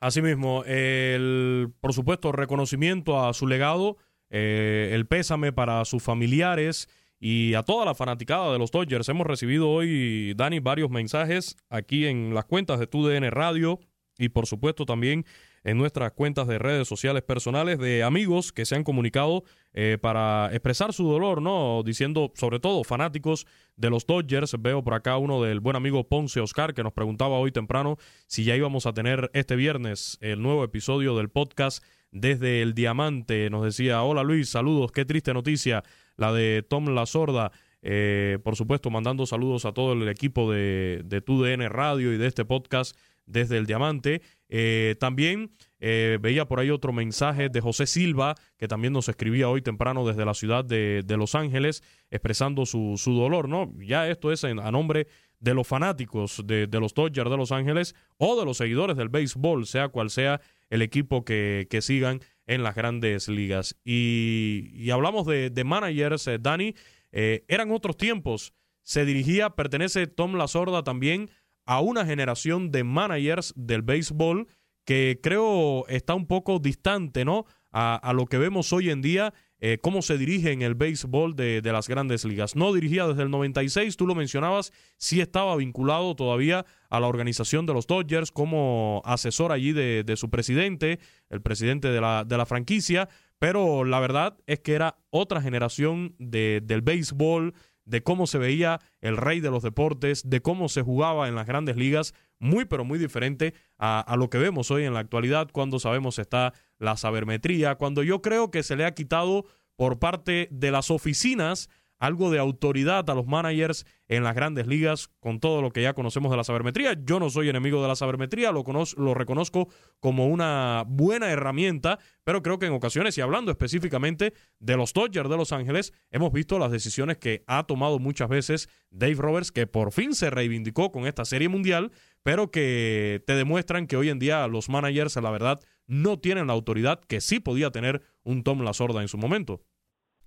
Asimismo, 0.00 0.64
el, 0.66 1.68
por 1.80 1.92
supuesto, 1.92 2.32
reconocimiento 2.32 3.20
a 3.20 3.32
su 3.34 3.46
legado, 3.46 3.96
eh, 4.30 4.90
el 4.92 5.06
pésame 5.06 5.52
para 5.52 5.84
sus 5.84 6.02
familiares 6.02 6.88
y 7.20 7.54
a 7.54 7.62
toda 7.62 7.84
la 7.84 7.94
fanaticada 7.94 8.52
de 8.52 8.58
los 8.58 8.72
Dodgers. 8.72 9.08
Hemos 9.08 9.26
recibido 9.26 9.70
hoy, 9.70 10.34
Dani, 10.34 10.58
varios 10.58 10.90
mensajes 10.90 11.56
aquí 11.68 12.06
en 12.06 12.34
las 12.34 12.46
cuentas 12.46 12.80
de 12.80 12.88
TUDN 12.88 13.30
Radio 13.30 13.78
y 14.18 14.30
por 14.30 14.46
supuesto 14.46 14.84
también 14.86 15.24
en 15.64 15.78
nuestras 15.78 16.12
cuentas 16.12 16.48
de 16.48 16.58
redes 16.58 16.88
sociales 16.88 17.22
personales 17.22 17.78
de 17.78 18.02
amigos 18.02 18.52
que 18.52 18.64
se 18.64 18.74
han 18.74 18.84
comunicado 18.84 19.44
eh, 19.74 19.98
para 20.00 20.50
expresar 20.52 20.92
su 20.92 21.08
dolor, 21.08 21.40
¿no? 21.40 21.82
Diciendo, 21.84 22.32
sobre 22.34 22.60
todo, 22.60 22.84
fanáticos 22.84 23.46
de 23.76 23.90
los 23.90 24.06
Dodgers. 24.06 24.56
Veo 24.60 24.82
por 24.82 24.94
acá 24.94 25.16
uno 25.18 25.42
del 25.42 25.60
buen 25.60 25.76
amigo 25.76 26.08
Ponce 26.08 26.40
Oscar 26.40 26.74
que 26.74 26.82
nos 26.82 26.92
preguntaba 26.92 27.38
hoy 27.38 27.52
temprano 27.52 27.96
si 28.26 28.44
ya 28.44 28.56
íbamos 28.56 28.86
a 28.86 28.92
tener 28.92 29.30
este 29.34 29.56
viernes 29.56 30.18
el 30.20 30.42
nuevo 30.42 30.64
episodio 30.64 31.16
del 31.16 31.28
podcast 31.28 31.82
desde 32.10 32.62
el 32.62 32.74
Diamante. 32.74 33.48
Nos 33.50 33.64
decía, 33.64 34.02
hola 34.02 34.22
Luis, 34.22 34.48
saludos, 34.50 34.92
qué 34.92 35.04
triste 35.04 35.32
noticia 35.32 35.82
la 36.16 36.32
de 36.32 36.64
Tom 36.68 36.88
La 36.88 37.06
Sorda. 37.06 37.52
Eh, 37.84 38.38
por 38.44 38.54
supuesto, 38.54 38.90
mandando 38.90 39.26
saludos 39.26 39.64
a 39.64 39.72
todo 39.72 39.94
el 39.94 40.08
equipo 40.08 40.52
de, 40.52 41.02
de 41.04 41.20
TUDN 41.20 41.68
Radio 41.68 42.12
y 42.12 42.16
de 42.16 42.26
este 42.26 42.44
podcast 42.44 42.96
desde 43.26 43.56
el 43.56 43.66
Diamante. 43.66 44.22
Eh, 44.54 44.96
también 45.00 45.50
eh, 45.80 46.18
veía 46.20 46.44
por 46.44 46.60
ahí 46.60 46.68
otro 46.68 46.92
mensaje 46.92 47.48
de 47.48 47.62
José 47.62 47.86
Silva, 47.86 48.34
que 48.58 48.68
también 48.68 48.92
nos 48.92 49.08
escribía 49.08 49.48
hoy 49.48 49.62
temprano 49.62 50.06
desde 50.06 50.26
la 50.26 50.34
ciudad 50.34 50.62
de, 50.62 51.02
Los 51.16 51.34
Ángeles, 51.34 51.82
expresando 52.10 52.66
su, 52.66 52.96
su, 52.98 53.14
dolor, 53.14 53.48
¿no? 53.48 53.72
Ya 53.78 54.10
esto 54.10 54.30
es 54.30 54.44
a 54.44 54.70
nombre 54.70 55.06
de 55.40 55.54
los 55.54 55.66
fanáticos 55.66 56.42
de, 56.44 56.68
los 56.70 56.92
Dodgers 56.92 57.30
de 57.30 57.36
Los 57.38 57.50
Ángeles 57.50 57.94
o 58.18 58.38
de 58.38 58.44
los 58.44 58.58
seguidores 58.58 58.98
del 58.98 59.08
béisbol, 59.08 59.66
sea 59.66 59.88
cual 59.88 60.10
sea 60.10 60.42
el 60.68 60.82
equipo 60.82 61.24
que, 61.24 61.66
que 61.70 61.80
sigan 61.80 62.20
en 62.46 62.62
las 62.62 62.74
grandes 62.74 63.28
ligas. 63.28 63.80
Y, 63.86 64.90
hablamos 64.90 65.26
de, 65.26 65.48
de 65.48 65.64
managers, 65.64 66.26
eh, 66.26 66.36
Dani, 66.38 66.74
eran 67.10 67.70
otros 67.70 67.96
tiempos. 67.96 68.52
Se 68.82 69.06
dirigía, 69.06 69.50
pertenece 69.50 70.06
Tom 70.08 70.34
La 70.34 70.46
Sorda 70.46 70.82
también 70.82 71.30
a 71.66 71.80
una 71.80 72.04
generación 72.04 72.70
de 72.70 72.84
managers 72.84 73.52
del 73.56 73.82
béisbol 73.82 74.48
que 74.84 75.20
creo 75.22 75.86
está 75.88 76.14
un 76.14 76.26
poco 76.26 76.58
distante, 76.58 77.24
¿no? 77.24 77.44
A, 77.74 78.12
lo 78.14 78.26
que 78.26 78.36
vemos 78.36 78.70
hoy 78.74 78.90
en 78.90 79.00
día, 79.00 79.32
eh, 79.58 79.78
cómo 79.80 80.02
se 80.02 80.18
dirige 80.18 80.52
en 80.52 80.60
el 80.60 80.74
béisbol 80.74 81.34
de, 81.34 81.62
las 81.64 81.88
grandes 81.88 82.26
ligas. 82.26 82.54
No 82.54 82.74
dirigía 82.74 83.06
desde 83.06 83.22
el 83.22 83.30
96, 83.30 83.96
tú 83.96 84.06
lo 84.06 84.14
mencionabas, 84.14 84.72
sí 84.98 85.22
estaba 85.22 85.56
vinculado 85.56 86.14
todavía 86.14 86.66
a 86.90 87.00
la 87.00 87.06
organización 87.06 87.64
de 87.64 87.72
los 87.72 87.86
Dodgers 87.86 88.30
como 88.30 89.00
asesor 89.06 89.52
allí 89.52 89.72
de, 89.72 90.16
su 90.16 90.28
presidente, 90.28 90.98
el 91.30 91.40
presidente 91.40 91.88
de 91.88 92.02
la, 92.02 92.24
de 92.24 92.36
la 92.36 92.44
franquicia, 92.44 93.08
pero 93.38 93.84
la 93.84 94.00
verdad 94.00 94.36
es 94.46 94.60
que 94.60 94.74
era 94.74 94.98
otra 95.08 95.40
generación 95.40 96.14
de, 96.18 96.60
del 96.62 96.82
béisbol, 96.82 97.54
de 97.84 98.02
cómo 98.02 98.26
se 98.26 98.38
veía 98.38 98.80
el 99.00 99.16
rey 99.16 99.40
de 99.40 99.50
los 99.50 99.62
deportes, 99.62 100.28
de 100.28 100.40
cómo 100.40 100.68
se 100.68 100.82
jugaba 100.82 101.28
en 101.28 101.34
las 101.34 101.46
grandes 101.46 101.76
ligas, 101.76 102.14
muy 102.38 102.64
pero 102.64 102.84
muy 102.84 102.98
diferente 102.98 103.54
a, 103.78 104.14
lo 104.16 104.30
que 104.30 104.38
vemos 104.38 104.70
hoy 104.70 104.84
en 104.84 104.94
la 104.94 105.00
actualidad 105.00 105.48
cuando 105.52 105.78
sabemos 105.78 106.18
está 106.18 106.52
la 106.78 106.96
sabermetría, 106.96 107.76
cuando 107.76 108.02
yo 108.02 108.22
creo 108.22 108.50
que 108.50 108.62
se 108.62 108.76
le 108.76 108.84
ha 108.84 108.94
quitado 108.94 109.46
por 109.76 109.98
parte 109.98 110.48
de 110.50 110.70
las 110.70 110.90
oficinas 110.90 111.68
algo 112.02 112.32
de 112.32 112.40
autoridad 112.40 113.08
a 113.08 113.14
los 113.14 113.28
managers 113.28 113.86
en 114.08 114.24
las 114.24 114.34
grandes 114.34 114.66
ligas 114.66 115.08
con 115.20 115.38
todo 115.38 115.62
lo 115.62 115.70
que 115.70 115.82
ya 115.82 115.94
conocemos 115.94 116.32
de 116.32 116.36
la 116.36 116.42
sabermetría. 116.42 116.96
Yo 117.04 117.20
no 117.20 117.30
soy 117.30 117.48
enemigo 117.48 117.80
de 117.80 117.86
la 117.86 117.94
sabermetría, 117.94 118.50
lo, 118.50 118.64
lo 118.96 119.14
reconozco 119.14 119.68
como 120.00 120.26
una 120.26 120.82
buena 120.88 121.30
herramienta, 121.30 122.00
pero 122.24 122.42
creo 122.42 122.58
que 122.58 122.66
en 122.66 122.72
ocasiones, 122.72 123.16
y 123.18 123.20
hablando 123.20 123.52
específicamente 123.52 124.34
de 124.58 124.76
los 124.76 124.92
Dodgers 124.92 125.30
de 125.30 125.36
Los 125.36 125.52
Ángeles, 125.52 125.92
hemos 126.10 126.32
visto 126.32 126.58
las 126.58 126.72
decisiones 126.72 127.18
que 127.18 127.44
ha 127.46 127.68
tomado 127.68 128.00
muchas 128.00 128.28
veces 128.28 128.68
Dave 128.90 129.14
Roberts, 129.14 129.52
que 129.52 129.68
por 129.68 129.92
fin 129.92 130.12
se 130.12 130.28
reivindicó 130.28 130.90
con 130.90 131.06
esta 131.06 131.24
serie 131.24 131.48
mundial, 131.48 131.92
pero 132.24 132.50
que 132.50 133.22
te 133.28 133.36
demuestran 133.36 133.86
que 133.86 133.96
hoy 133.96 134.08
en 134.08 134.18
día 134.18 134.48
los 134.48 134.68
managers, 134.68 135.14
la 135.14 135.30
verdad, 135.30 135.60
no 135.86 136.18
tienen 136.18 136.48
la 136.48 136.52
autoridad 136.52 136.98
que 136.98 137.20
sí 137.20 137.38
podía 137.38 137.70
tener 137.70 138.02
un 138.24 138.42
Tom 138.42 138.62
Lasorda 138.62 139.02
en 139.02 139.08
su 139.08 139.18
momento 139.18 139.62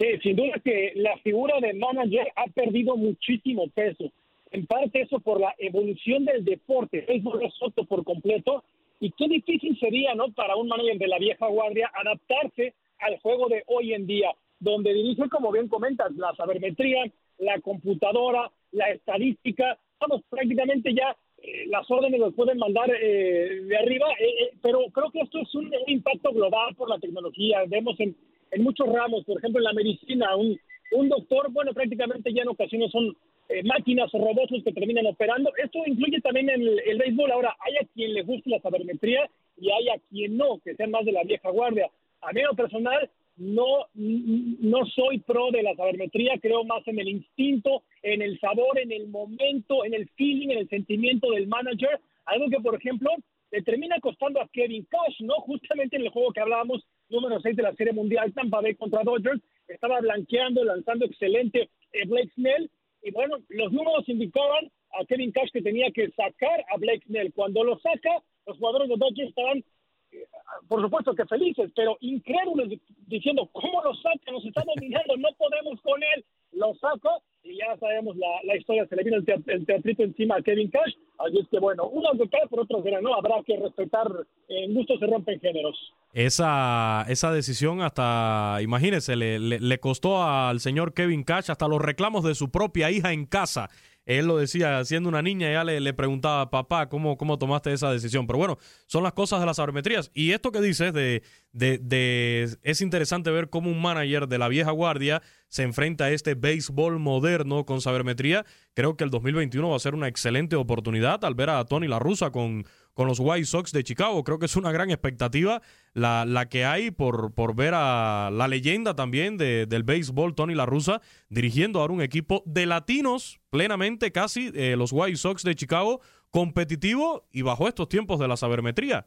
Sí, 0.00 0.06
sin 0.22 0.34
duda 0.34 0.54
que 0.64 0.92
la 0.96 1.18
figura 1.18 1.60
de 1.60 1.74
manager 1.74 2.32
ha 2.34 2.46
perdido 2.46 2.96
muchísimo 2.96 3.68
peso. 3.68 4.10
En 4.50 4.64
parte 4.64 5.02
eso 5.02 5.20
por 5.20 5.38
la 5.38 5.54
evolución 5.58 6.24
del 6.24 6.42
deporte, 6.42 7.04
es 7.06 7.22
roto 7.22 7.84
por 7.84 8.02
completo. 8.02 8.64
Y 8.98 9.10
qué 9.10 9.28
difícil 9.28 9.78
sería, 9.78 10.14
¿no? 10.14 10.32
Para 10.32 10.56
un 10.56 10.68
manager 10.68 10.96
de 10.96 11.06
la 11.06 11.18
vieja 11.18 11.46
guardia 11.48 11.90
adaptarse 11.94 12.72
al 12.98 13.18
juego 13.20 13.48
de 13.48 13.62
hoy 13.66 13.92
en 13.92 14.06
día, 14.06 14.30
donde 14.58 14.94
dirige, 14.94 15.28
como 15.28 15.52
bien 15.52 15.68
comentas, 15.68 16.12
la 16.12 16.34
sabermetría, 16.34 17.04
la 17.38 17.60
computadora, 17.60 18.50
la 18.72 18.88
estadística. 18.90 19.78
Vamos, 20.00 20.22
prácticamente 20.30 20.94
ya 20.94 21.14
eh, 21.42 21.66
las 21.66 21.90
órdenes 21.90 22.20
las 22.20 22.32
pueden 22.32 22.56
mandar 22.56 22.90
eh, 22.90 23.60
de 23.64 23.76
arriba, 23.76 24.06
eh, 24.18 24.52
pero 24.62 24.80
creo 24.94 25.10
que 25.10 25.20
esto 25.20 25.40
es 25.40 25.54
un, 25.54 25.66
un 25.66 25.90
impacto 25.92 26.32
global 26.32 26.74
por 26.74 26.88
la 26.88 26.98
tecnología. 26.98 27.64
Vemos 27.68 28.00
en 28.00 28.16
en 28.50 28.62
muchos 28.62 28.86
ramos, 28.88 29.24
por 29.24 29.38
ejemplo 29.38 29.60
en 29.60 29.64
la 29.64 29.72
medicina, 29.72 30.36
un, 30.36 30.58
un 30.92 31.08
doctor, 31.08 31.50
bueno, 31.52 31.72
prácticamente 31.72 32.32
ya 32.32 32.42
en 32.42 32.48
ocasiones 32.48 32.90
son 32.90 33.16
eh, 33.48 33.62
máquinas 33.64 34.12
o 34.14 34.18
robots 34.18 34.50
los 34.50 34.64
que 34.64 34.72
terminan 34.72 35.06
operando. 35.06 35.50
Esto 35.62 35.80
incluye 35.86 36.20
también 36.20 36.48
el, 36.48 36.80
el 36.86 36.98
béisbol. 36.98 37.30
Ahora, 37.32 37.56
hay 37.60 37.76
a 37.76 37.88
quien 37.94 38.14
le 38.14 38.22
guste 38.22 38.50
la 38.50 38.60
sabermetría 38.60 39.28
y 39.56 39.70
hay 39.70 39.88
a 39.88 39.98
quien 40.08 40.36
no, 40.36 40.58
que 40.64 40.74
sean 40.74 40.90
más 40.90 41.04
de 41.04 41.12
la 41.12 41.24
vieja 41.24 41.50
guardia. 41.50 41.90
A 42.22 42.32
mí 42.32 42.42
lo 42.42 42.54
personal, 42.54 43.10
no, 43.36 43.86
no 43.94 44.86
soy 44.86 45.18
pro 45.18 45.50
de 45.50 45.62
la 45.62 45.74
sabermetría, 45.74 46.38
creo 46.40 46.62
más 46.64 46.86
en 46.86 46.98
el 46.98 47.08
instinto, 47.08 47.82
en 48.02 48.20
el 48.20 48.38
sabor, 48.38 48.78
en 48.78 48.92
el 48.92 49.08
momento, 49.08 49.84
en 49.84 49.94
el 49.94 50.08
feeling, 50.10 50.50
en 50.50 50.58
el 50.58 50.68
sentimiento 50.68 51.30
del 51.30 51.46
manager. 51.46 51.98
Algo 52.26 52.50
que, 52.50 52.60
por 52.60 52.74
ejemplo, 52.74 53.10
le 53.50 53.62
termina 53.62 53.98
costando 54.00 54.40
a 54.40 54.48
Kevin 54.48 54.86
Cash, 54.90 55.20
¿no? 55.20 55.34
Justamente 55.40 55.96
en 55.96 56.02
el 56.02 56.10
juego 56.10 56.32
que 56.32 56.40
hablábamos 56.40 56.86
número 57.10 57.40
6 57.40 57.56
de 57.56 57.62
la 57.62 57.74
Serie 57.74 57.92
Mundial, 57.92 58.32
Tampa 58.32 58.60
Bay 58.60 58.74
contra 58.74 59.02
Dodgers, 59.02 59.40
estaba 59.68 60.00
blanqueando, 60.00 60.64
lanzando 60.64 61.04
excelente 61.04 61.70
eh, 61.92 62.06
Blake 62.06 62.30
Snell, 62.34 62.70
y 63.02 63.10
bueno, 63.12 63.38
los 63.48 63.72
números 63.72 64.08
indicaban 64.08 64.70
a 64.92 65.04
Kevin 65.06 65.32
Cash 65.32 65.50
que 65.52 65.62
tenía 65.62 65.90
que 65.90 66.10
sacar 66.10 66.64
a 66.72 66.76
Blake 66.76 67.04
Snell. 67.06 67.32
Cuando 67.32 67.64
lo 67.64 67.78
saca, 67.78 68.22
los 68.46 68.58
jugadores 68.58 68.88
de 68.88 68.96
Dodgers 68.96 69.28
estaban, 69.28 69.64
eh, 70.12 70.26
por 70.68 70.82
supuesto 70.82 71.14
que 71.14 71.24
felices, 71.26 71.70
pero 71.74 71.96
incrédulos, 72.00 72.68
diciendo, 73.06 73.48
¿cómo 73.52 73.82
lo 73.82 73.94
saca? 73.94 74.32
Nos 74.32 74.44
está 74.44 74.62
dominando, 74.64 75.16
no 75.16 75.28
podemos 75.38 75.80
con 75.80 76.02
él. 76.02 76.24
Lo 76.52 76.74
saca 76.74 77.10
y 77.42 77.56
ya 77.56 77.76
sabemos 77.78 78.16
la, 78.16 78.56
historia, 78.56 78.86
se 78.86 78.96
le 78.96 79.04
vino 79.04 79.16
el, 79.16 79.66
teatrito 79.66 80.02
encima 80.02 80.36
a 80.36 80.42
Kevin 80.42 80.70
Cash. 80.70 80.92
Así 81.18 81.38
es 81.38 81.48
que 81.50 81.58
bueno, 81.58 81.88
uno 81.88 82.10
que 82.12 82.28
cae, 82.28 82.46
por 82.48 82.60
otro 82.60 82.82
que 82.82 82.90
no, 83.00 83.14
habrá 83.14 83.36
que 83.46 83.56
respetar, 83.56 84.06
en 84.48 84.74
gusto 84.74 84.98
se 84.98 85.06
rompen 85.06 85.40
géneros. 85.40 85.76
Esa, 86.12 87.04
esa 87.08 87.32
decisión 87.32 87.80
hasta, 87.82 88.58
imagínese, 88.62 89.16
le, 89.16 89.38
le, 89.38 89.78
costó 89.78 90.22
al 90.22 90.60
señor 90.60 90.92
Kevin 90.92 91.24
Cash 91.24 91.50
hasta 91.50 91.68
los 91.68 91.80
reclamos 91.80 92.24
de 92.24 92.34
su 92.34 92.50
propia 92.50 92.90
hija 92.90 93.12
en 93.12 93.26
casa. 93.26 93.68
Él 94.06 94.26
lo 94.26 94.38
decía, 94.38 94.84
siendo 94.84 95.08
una 95.08 95.22
niña, 95.22 95.52
ya 95.52 95.62
le, 95.62 95.78
le 95.78 95.94
preguntaba, 95.94 96.50
papá, 96.50 96.88
¿cómo, 96.88 97.16
¿cómo 97.16 97.38
tomaste 97.38 97.72
esa 97.72 97.92
decisión? 97.92 98.26
Pero 98.26 98.38
bueno, 98.38 98.58
son 98.86 99.04
las 99.04 99.12
cosas 99.12 99.40
de 99.40 99.46
las 99.46 99.56
sabermetrías. 99.56 100.10
Y 100.14 100.32
esto 100.32 100.50
que 100.50 100.60
dices 100.60 100.92
de, 100.92 101.22
de, 101.52 101.78
de, 101.78 102.48
es 102.62 102.80
interesante 102.80 103.30
ver 103.30 103.50
cómo 103.50 103.70
un 103.70 103.80
manager 103.80 104.26
de 104.26 104.38
la 104.38 104.48
vieja 104.48 104.72
guardia 104.72 105.22
se 105.50 105.64
enfrenta 105.64 106.04
a 106.04 106.10
este 106.10 106.34
béisbol 106.34 106.98
moderno 106.98 107.66
con 107.66 107.80
sabermetría, 107.80 108.46
creo 108.72 108.96
que 108.96 109.04
el 109.04 109.10
2021 109.10 109.68
va 109.68 109.76
a 109.76 109.80
ser 109.80 109.94
una 109.94 110.08
excelente 110.08 110.56
oportunidad 110.56 111.24
al 111.24 111.34
ver 111.34 111.50
a 111.50 111.64
Tony 111.66 111.88
La 111.88 111.98
Russa 111.98 112.30
con, 112.30 112.64
con 112.94 113.06
los 113.06 113.20
White 113.20 113.44
Sox 113.44 113.72
de 113.72 113.84
Chicago. 113.84 114.24
Creo 114.24 114.38
que 114.38 114.46
es 114.46 114.56
una 114.56 114.72
gran 114.72 114.90
expectativa 114.90 115.60
la, 115.92 116.24
la 116.24 116.48
que 116.48 116.64
hay 116.64 116.90
por, 116.90 117.34
por 117.34 117.54
ver 117.54 117.74
a 117.74 118.30
la 118.32 118.48
leyenda 118.48 118.94
también 118.94 119.36
de, 119.36 119.66
del 119.66 119.82
béisbol, 119.82 120.34
Tony 120.34 120.54
La 120.54 120.66
Russa, 120.66 121.02
dirigiendo 121.28 121.80
ahora 121.80 121.94
un 121.94 122.02
equipo 122.02 122.42
de 122.46 122.66
latinos 122.66 123.40
plenamente 123.50 124.12
casi, 124.12 124.50
eh, 124.54 124.76
los 124.76 124.92
White 124.92 125.16
Sox 125.16 125.42
de 125.42 125.54
Chicago, 125.54 126.00
competitivo 126.30 127.26
y 127.32 127.42
bajo 127.42 127.68
estos 127.68 127.88
tiempos 127.88 128.18
de 128.18 128.28
la 128.28 128.36
sabermetría. 128.36 129.06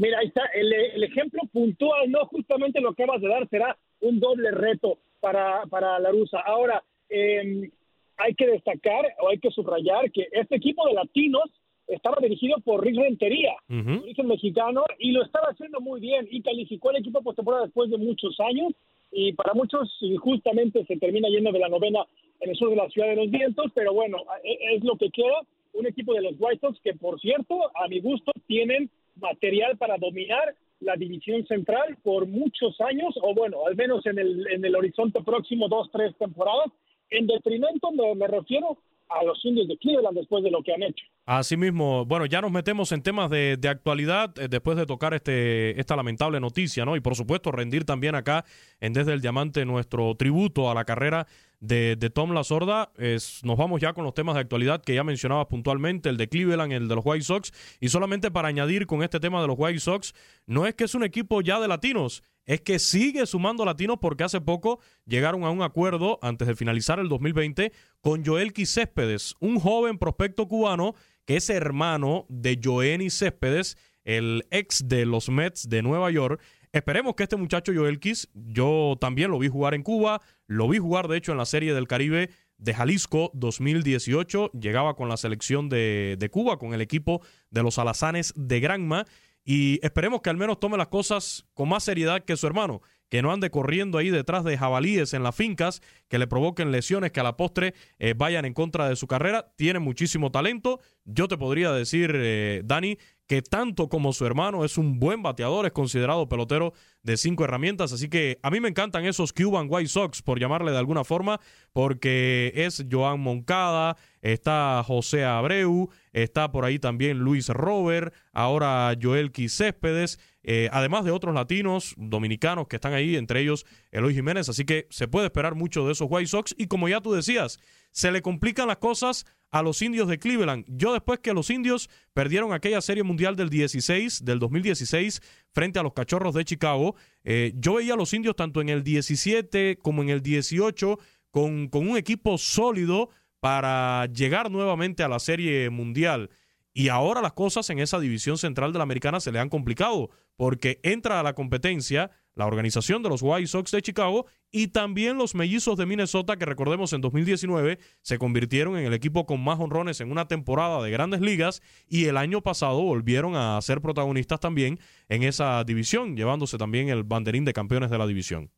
Mira, 0.00 0.18
ahí 0.20 0.28
está 0.28 0.46
el, 0.54 1.02
ejemplo 1.02 1.42
puntual, 1.52 2.10
no 2.10 2.24
justamente 2.26 2.80
lo 2.80 2.94
que 2.94 3.04
vas 3.04 3.20
de 3.20 3.28
dar 3.28 3.46
será 3.50 3.76
un 4.00 4.20
doble 4.20 4.50
reto 4.50 4.98
para, 5.20 5.64
para 5.66 5.98
la 5.98 6.10
rusa. 6.10 6.40
Ahora, 6.40 6.82
em, 7.08 7.70
hay 8.16 8.34
que 8.34 8.46
destacar 8.46 9.06
o 9.20 9.28
hay 9.28 9.38
que 9.38 9.50
subrayar 9.50 10.10
que 10.12 10.28
este 10.32 10.56
equipo 10.56 10.86
de 10.86 10.94
latinos 10.94 11.44
estaba 11.86 12.18
dirigido 12.20 12.58
por 12.60 12.84
Rick 12.84 12.96
Rentería, 12.96 13.52
origen 13.68 14.28
mexicano, 14.28 14.84
y 14.98 15.12
lo 15.12 15.24
estaba 15.24 15.48
haciendo 15.48 15.80
muy 15.80 16.00
bien 16.00 16.28
y 16.30 16.42
calificó 16.42 16.90
el 16.90 16.98
equipo 16.98 17.22
postemporada 17.22 17.64
después 17.64 17.90
de 17.90 17.98
muchos 17.98 18.38
años 18.40 18.72
y 19.10 19.32
para 19.32 19.54
muchos 19.54 19.90
justamente 20.18 20.84
se 20.84 20.96
termina 20.98 21.28
yendo 21.28 21.50
de 21.50 21.58
la 21.58 21.68
novena 21.68 22.04
en 22.40 22.50
el 22.50 22.56
sur 22.56 22.70
de 22.70 22.76
la 22.76 22.88
ciudad 22.90 23.08
de 23.08 23.16
los 23.16 23.30
vientos, 23.30 23.66
pero 23.74 23.92
bueno, 23.92 24.18
e, 24.44 24.76
es 24.76 24.84
lo 24.84 24.96
que 24.96 25.10
queda, 25.10 25.40
un 25.72 25.86
equipo 25.86 26.14
de 26.14 26.22
los 26.22 26.34
White 26.38 26.60
Sox 26.60 26.80
que 26.80 26.94
por 26.94 27.20
cierto, 27.20 27.70
a 27.74 27.88
mi 27.88 28.00
gusto, 28.00 28.32
tienen 28.46 28.88
material 29.16 29.76
para 29.76 29.98
dominar 29.98 30.54
la 30.80 30.96
división 30.96 31.46
central 31.46 31.96
por 32.02 32.26
muchos 32.26 32.80
años, 32.80 33.14
o 33.22 33.34
bueno, 33.34 33.66
al 33.66 33.76
menos 33.76 34.04
en 34.06 34.18
el, 34.18 34.46
en 34.50 34.64
el 34.64 34.74
horizonte 34.74 35.22
próximo, 35.22 35.68
dos, 35.68 35.88
tres 35.92 36.14
temporadas. 36.18 36.72
En 37.10 37.26
detrimento 37.26 37.90
me, 37.92 38.14
me 38.14 38.26
refiero 38.26 38.78
a 39.08 39.24
los 39.24 39.44
indios 39.44 39.66
de 39.66 39.76
Cleveland 39.76 40.16
después 40.16 40.44
de 40.44 40.50
lo 40.50 40.62
que 40.62 40.72
han 40.72 40.84
hecho. 40.84 41.04
Asimismo, 41.26 42.04
bueno, 42.06 42.26
ya 42.26 42.40
nos 42.40 42.52
metemos 42.52 42.92
en 42.92 43.02
temas 43.02 43.28
de, 43.28 43.56
de 43.56 43.68
actualidad 43.68 44.32
eh, 44.38 44.46
después 44.48 44.76
de 44.76 44.86
tocar 44.86 45.14
este, 45.14 45.78
esta 45.78 45.96
lamentable 45.96 46.38
noticia, 46.38 46.84
¿no? 46.84 46.96
Y 46.96 47.00
por 47.00 47.16
supuesto, 47.16 47.50
rendir 47.50 47.84
también 47.84 48.14
acá 48.14 48.44
en 48.80 48.92
Desde 48.92 49.12
el 49.12 49.20
Diamante 49.20 49.64
nuestro 49.64 50.14
tributo 50.14 50.70
a 50.70 50.74
la 50.74 50.84
carrera 50.84 51.26
de, 51.60 51.96
Tom 52.12 52.32
La 52.32 52.42
Sorda. 52.42 52.90
Es, 52.96 53.44
nos 53.44 53.56
vamos 53.56 53.80
ya 53.80 53.92
con 53.92 54.04
los 54.04 54.14
temas 54.14 54.34
de 54.34 54.40
actualidad 54.40 54.82
que 54.82 54.94
ya 54.94 55.04
mencionabas 55.04 55.46
puntualmente, 55.46 56.08
el 56.08 56.16
de 56.16 56.28
Cleveland, 56.28 56.72
el 56.72 56.88
de 56.88 56.94
los 56.94 57.04
White 57.06 57.24
Sox. 57.24 57.52
Y 57.78 57.88
solamente 57.88 58.30
para 58.30 58.48
añadir 58.48 58.86
con 58.86 59.02
este 59.02 59.20
tema 59.20 59.40
de 59.40 59.46
los 59.46 59.56
White 59.58 59.80
Sox, 59.80 60.14
no 60.46 60.66
es 60.66 60.74
que 60.74 60.84
es 60.84 60.94
un 60.94 61.04
equipo 61.04 61.40
ya 61.42 61.60
de 61.60 61.68
latinos, 61.68 62.22
es 62.46 62.62
que 62.62 62.78
sigue 62.78 63.26
sumando 63.26 63.64
latinos 63.64 63.98
porque 64.00 64.24
hace 64.24 64.40
poco 64.40 64.80
llegaron 65.06 65.44
a 65.44 65.50
un 65.50 65.62
acuerdo 65.62 66.18
antes 66.22 66.48
de 66.48 66.56
finalizar 66.56 66.98
el 66.98 67.08
2020 67.08 67.72
con 68.00 68.24
Joel 68.24 68.52
Céspedes, 68.66 69.36
un 69.38 69.60
joven 69.60 69.98
prospecto 69.98 70.48
cubano 70.48 70.94
que 71.26 71.36
es 71.36 71.48
hermano 71.48 72.26
de 72.28 72.58
Joenny 72.62 73.10
Céspedes, 73.10 73.76
el 74.04 74.46
ex 74.50 74.88
de 74.88 75.06
los 75.06 75.28
Mets 75.28 75.68
de 75.68 75.82
Nueva 75.82 76.10
York. 76.10 76.42
Esperemos 76.72 77.14
que 77.16 77.24
este 77.24 77.36
muchacho 77.36 77.72
Joelquis, 77.74 78.28
yo 78.32 78.96
también 79.00 79.32
lo 79.32 79.38
vi 79.40 79.48
jugar 79.48 79.74
en 79.74 79.82
Cuba, 79.82 80.20
lo 80.46 80.68
vi 80.68 80.78
jugar 80.78 81.08
de 81.08 81.16
hecho 81.16 81.32
en 81.32 81.38
la 81.38 81.46
Serie 81.46 81.74
del 81.74 81.88
Caribe 81.88 82.30
de 82.58 82.74
Jalisco 82.74 83.32
2018, 83.34 84.52
llegaba 84.52 84.94
con 84.94 85.08
la 85.08 85.16
selección 85.16 85.68
de, 85.68 86.16
de 86.18 86.30
Cuba, 86.30 86.58
con 86.58 86.72
el 86.72 86.80
equipo 86.80 87.22
de 87.50 87.64
los 87.64 87.78
Alazanes 87.78 88.32
de 88.36 88.60
Granma 88.60 89.04
y 89.44 89.84
esperemos 89.84 90.20
que 90.20 90.30
al 90.30 90.36
menos 90.36 90.60
tome 90.60 90.76
las 90.76 90.88
cosas 90.88 91.46
con 91.54 91.68
más 91.68 91.82
seriedad 91.82 92.22
que 92.24 92.36
su 92.36 92.46
hermano, 92.46 92.82
que 93.08 93.22
no 93.22 93.32
ande 93.32 93.50
corriendo 93.50 93.98
ahí 93.98 94.10
detrás 94.10 94.44
de 94.44 94.56
jabalíes 94.56 95.14
en 95.14 95.22
las 95.22 95.34
fincas, 95.34 95.82
que 96.08 96.18
le 96.18 96.26
provoquen 96.26 96.70
lesiones 96.70 97.10
que 97.10 97.20
a 97.20 97.24
la 97.24 97.36
postre 97.36 97.74
eh, 97.98 98.14
vayan 98.16 98.44
en 98.44 98.54
contra 98.54 98.88
de 98.88 98.96
su 98.96 99.06
carrera. 99.06 99.52
Tiene 99.56 99.80
muchísimo 99.80 100.30
talento. 100.30 100.80
Yo 101.04 101.26
te 101.26 101.38
podría 101.38 101.72
decir, 101.72 102.12
eh, 102.14 102.62
Dani, 102.64 102.98
que 103.30 103.42
tanto 103.42 103.88
como 103.88 104.12
su 104.12 104.26
hermano 104.26 104.64
es 104.64 104.76
un 104.76 104.98
buen 104.98 105.22
bateador, 105.22 105.64
es 105.64 105.70
considerado 105.70 106.28
pelotero 106.28 106.72
de 107.04 107.16
cinco 107.16 107.44
herramientas, 107.44 107.92
así 107.92 108.08
que 108.08 108.40
a 108.42 108.50
mí 108.50 108.58
me 108.58 108.68
encantan 108.68 109.06
esos 109.06 109.32
Cuban 109.32 109.68
White 109.70 109.88
Sox, 109.88 110.20
por 110.20 110.40
llamarle 110.40 110.72
de 110.72 110.78
alguna 110.78 111.04
forma, 111.04 111.38
porque 111.72 112.52
es 112.56 112.84
Joan 112.90 113.20
Moncada, 113.20 113.96
está 114.20 114.82
José 114.84 115.24
Abreu, 115.24 115.90
está 116.12 116.50
por 116.50 116.64
ahí 116.64 116.80
también 116.80 117.20
Luis 117.20 117.46
Robert, 117.50 118.12
ahora 118.32 118.92
Joel 119.00 119.30
Céspedes, 119.48 120.18
eh, 120.42 120.68
además 120.72 121.04
de 121.04 121.12
otros 121.12 121.32
latinos, 121.32 121.94
dominicanos 121.98 122.66
que 122.66 122.76
están 122.76 122.94
ahí, 122.94 123.14
entre 123.14 123.42
ellos 123.42 123.64
Eloy 123.92 124.12
Jiménez, 124.12 124.48
así 124.48 124.64
que 124.64 124.88
se 124.90 125.06
puede 125.06 125.26
esperar 125.26 125.54
mucho 125.54 125.86
de 125.86 125.92
esos 125.92 126.08
White 126.10 126.26
Sox. 126.26 126.54
Y 126.58 126.66
como 126.66 126.88
ya 126.88 127.00
tú 127.00 127.12
decías, 127.12 127.60
se 127.92 128.10
le 128.10 128.22
complican 128.22 128.68
las 128.68 128.78
cosas 128.78 129.26
a 129.50 129.62
los 129.62 129.82
indios 129.82 130.08
de 130.08 130.18
Cleveland. 130.18 130.64
Yo 130.68 130.92
después 130.92 131.18
que 131.20 131.34
los 131.34 131.50
indios 131.50 131.90
perdieron 132.12 132.52
aquella 132.52 132.80
serie 132.80 133.02
mundial 133.02 133.36
del 133.36 133.50
16, 133.50 134.24
del 134.24 134.38
2016, 134.38 135.20
frente 135.52 135.78
a 135.78 135.82
los 135.82 135.92
cachorros 135.92 136.34
de 136.34 136.44
Chicago, 136.44 136.94
eh, 137.24 137.52
yo 137.56 137.74
veía 137.74 137.94
a 137.94 137.96
los 137.96 138.14
indios 138.14 138.36
tanto 138.36 138.60
en 138.60 138.68
el 138.68 138.84
17 138.84 139.78
como 139.82 140.02
en 140.02 140.10
el 140.10 140.22
18 140.22 140.98
con, 141.30 141.68
con 141.68 141.88
un 141.88 141.96
equipo 141.96 142.38
sólido 142.38 143.10
para 143.40 144.06
llegar 144.06 144.50
nuevamente 144.50 145.02
a 145.02 145.08
la 145.08 145.18
serie 145.18 145.70
mundial. 145.70 146.30
Y 146.72 146.88
ahora 146.88 147.20
las 147.20 147.32
cosas 147.32 147.68
en 147.70 147.80
esa 147.80 147.98
división 147.98 148.38
central 148.38 148.72
de 148.72 148.78
la 148.78 148.84
americana 148.84 149.18
se 149.18 149.32
le 149.32 149.40
han 149.40 149.48
complicado, 149.48 150.10
porque 150.36 150.78
entra 150.82 151.18
a 151.18 151.22
la 151.22 151.34
competencia 151.34 152.10
la 152.40 152.46
organización 152.46 153.02
de 153.02 153.10
los 153.10 153.20
White 153.22 153.46
Sox 153.46 153.70
de 153.70 153.82
Chicago 153.82 154.24
y 154.50 154.68
también 154.68 155.18
los 155.18 155.34
mellizos 155.34 155.76
de 155.76 155.84
Minnesota 155.84 156.38
que 156.38 156.46
recordemos 156.46 156.92
en 156.94 157.02
2019 157.02 157.78
se 158.00 158.18
convirtieron 158.18 158.78
en 158.78 158.86
el 158.86 158.94
equipo 158.94 159.26
con 159.26 159.44
más 159.44 159.60
honrones 159.60 160.00
en 160.00 160.10
una 160.10 160.26
temporada 160.26 160.82
de 160.82 160.90
grandes 160.90 161.20
ligas 161.20 161.60
y 161.86 162.06
el 162.06 162.16
año 162.16 162.40
pasado 162.40 162.82
volvieron 162.82 163.36
a 163.36 163.60
ser 163.60 163.82
protagonistas 163.82 164.40
también 164.40 164.78
en 165.10 165.22
esa 165.22 165.62
división, 165.64 166.16
llevándose 166.16 166.56
también 166.56 166.88
el 166.88 167.04
banderín 167.04 167.44
de 167.44 167.52
campeones 167.52 167.90
de 167.90 167.98
la 167.98 168.06
división. 168.06 168.50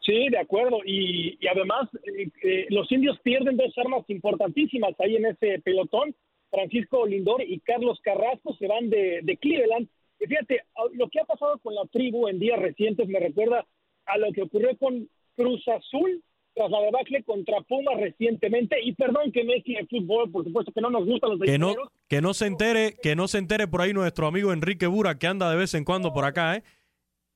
Sí, 0.00 0.28
de 0.30 0.38
acuerdo. 0.38 0.78
Y, 0.86 1.36
además, 1.48 1.88
eh, 2.04 2.28
eh, 2.42 2.66
los 2.68 2.90
indios 2.92 3.18
pierden 3.24 3.56
dos 3.56 3.76
armas 3.78 4.04
importantísimas 4.08 4.94
ahí 5.00 5.16
en 5.16 5.26
ese 5.26 5.58
pelotón. 5.64 6.14
Francisco 6.50 7.04
Lindor 7.04 7.42
y 7.42 7.58
Carlos 7.60 7.98
Carrasco 8.04 8.54
se 8.60 8.68
van 8.68 8.90
de, 8.90 9.20
de 9.24 9.36
Cleveland 9.38 9.88
fíjate, 10.18 10.62
lo 10.92 11.08
que 11.08 11.20
ha 11.20 11.24
pasado 11.24 11.58
con 11.58 11.74
la 11.74 11.84
tribu 11.86 12.28
en 12.28 12.38
días 12.38 12.58
recientes 12.58 13.08
me 13.08 13.20
recuerda 13.20 13.64
a 14.06 14.18
lo 14.18 14.32
que 14.32 14.42
ocurrió 14.42 14.76
con 14.78 15.08
Cruz 15.36 15.66
Azul 15.68 16.22
tras 16.54 16.70
la 16.70 16.80
debacle 16.80 17.22
contra 17.24 17.60
Pumas 17.62 17.98
recientemente. 17.98 18.80
Y 18.82 18.94
perdón 18.94 19.32
que 19.32 19.44
Messi 19.44 19.74
en 19.76 19.88
fútbol 19.88 20.30
por 20.30 20.44
supuesto 20.44 20.72
que 20.72 20.80
no 20.80 20.90
nos 20.90 21.04
gustan 21.04 21.30
los 21.30 21.40
que 21.40 21.58
no 21.58 21.74
que 22.08 22.20
no 22.20 22.34
se 22.34 22.46
entere 22.46 22.94
que 23.02 23.16
no 23.16 23.28
se 23.28 23.38
entere 23.38 23.66
por 23.66 23.80
ahí 23.80 23.92
nuestro 23.92 24.26
amigo 24.26 24.52
Enrique 24.52 24.86
Bura 24.86 25.18
que 25.18 25.26
anda 25.26 25.50
de 25.50 25.56
vez 25.56 25.74
en 25.74 25.84
cuando 25.84 26.12
por 26.12 26.24
acá 26.24 26.56
eh 26.56 26.62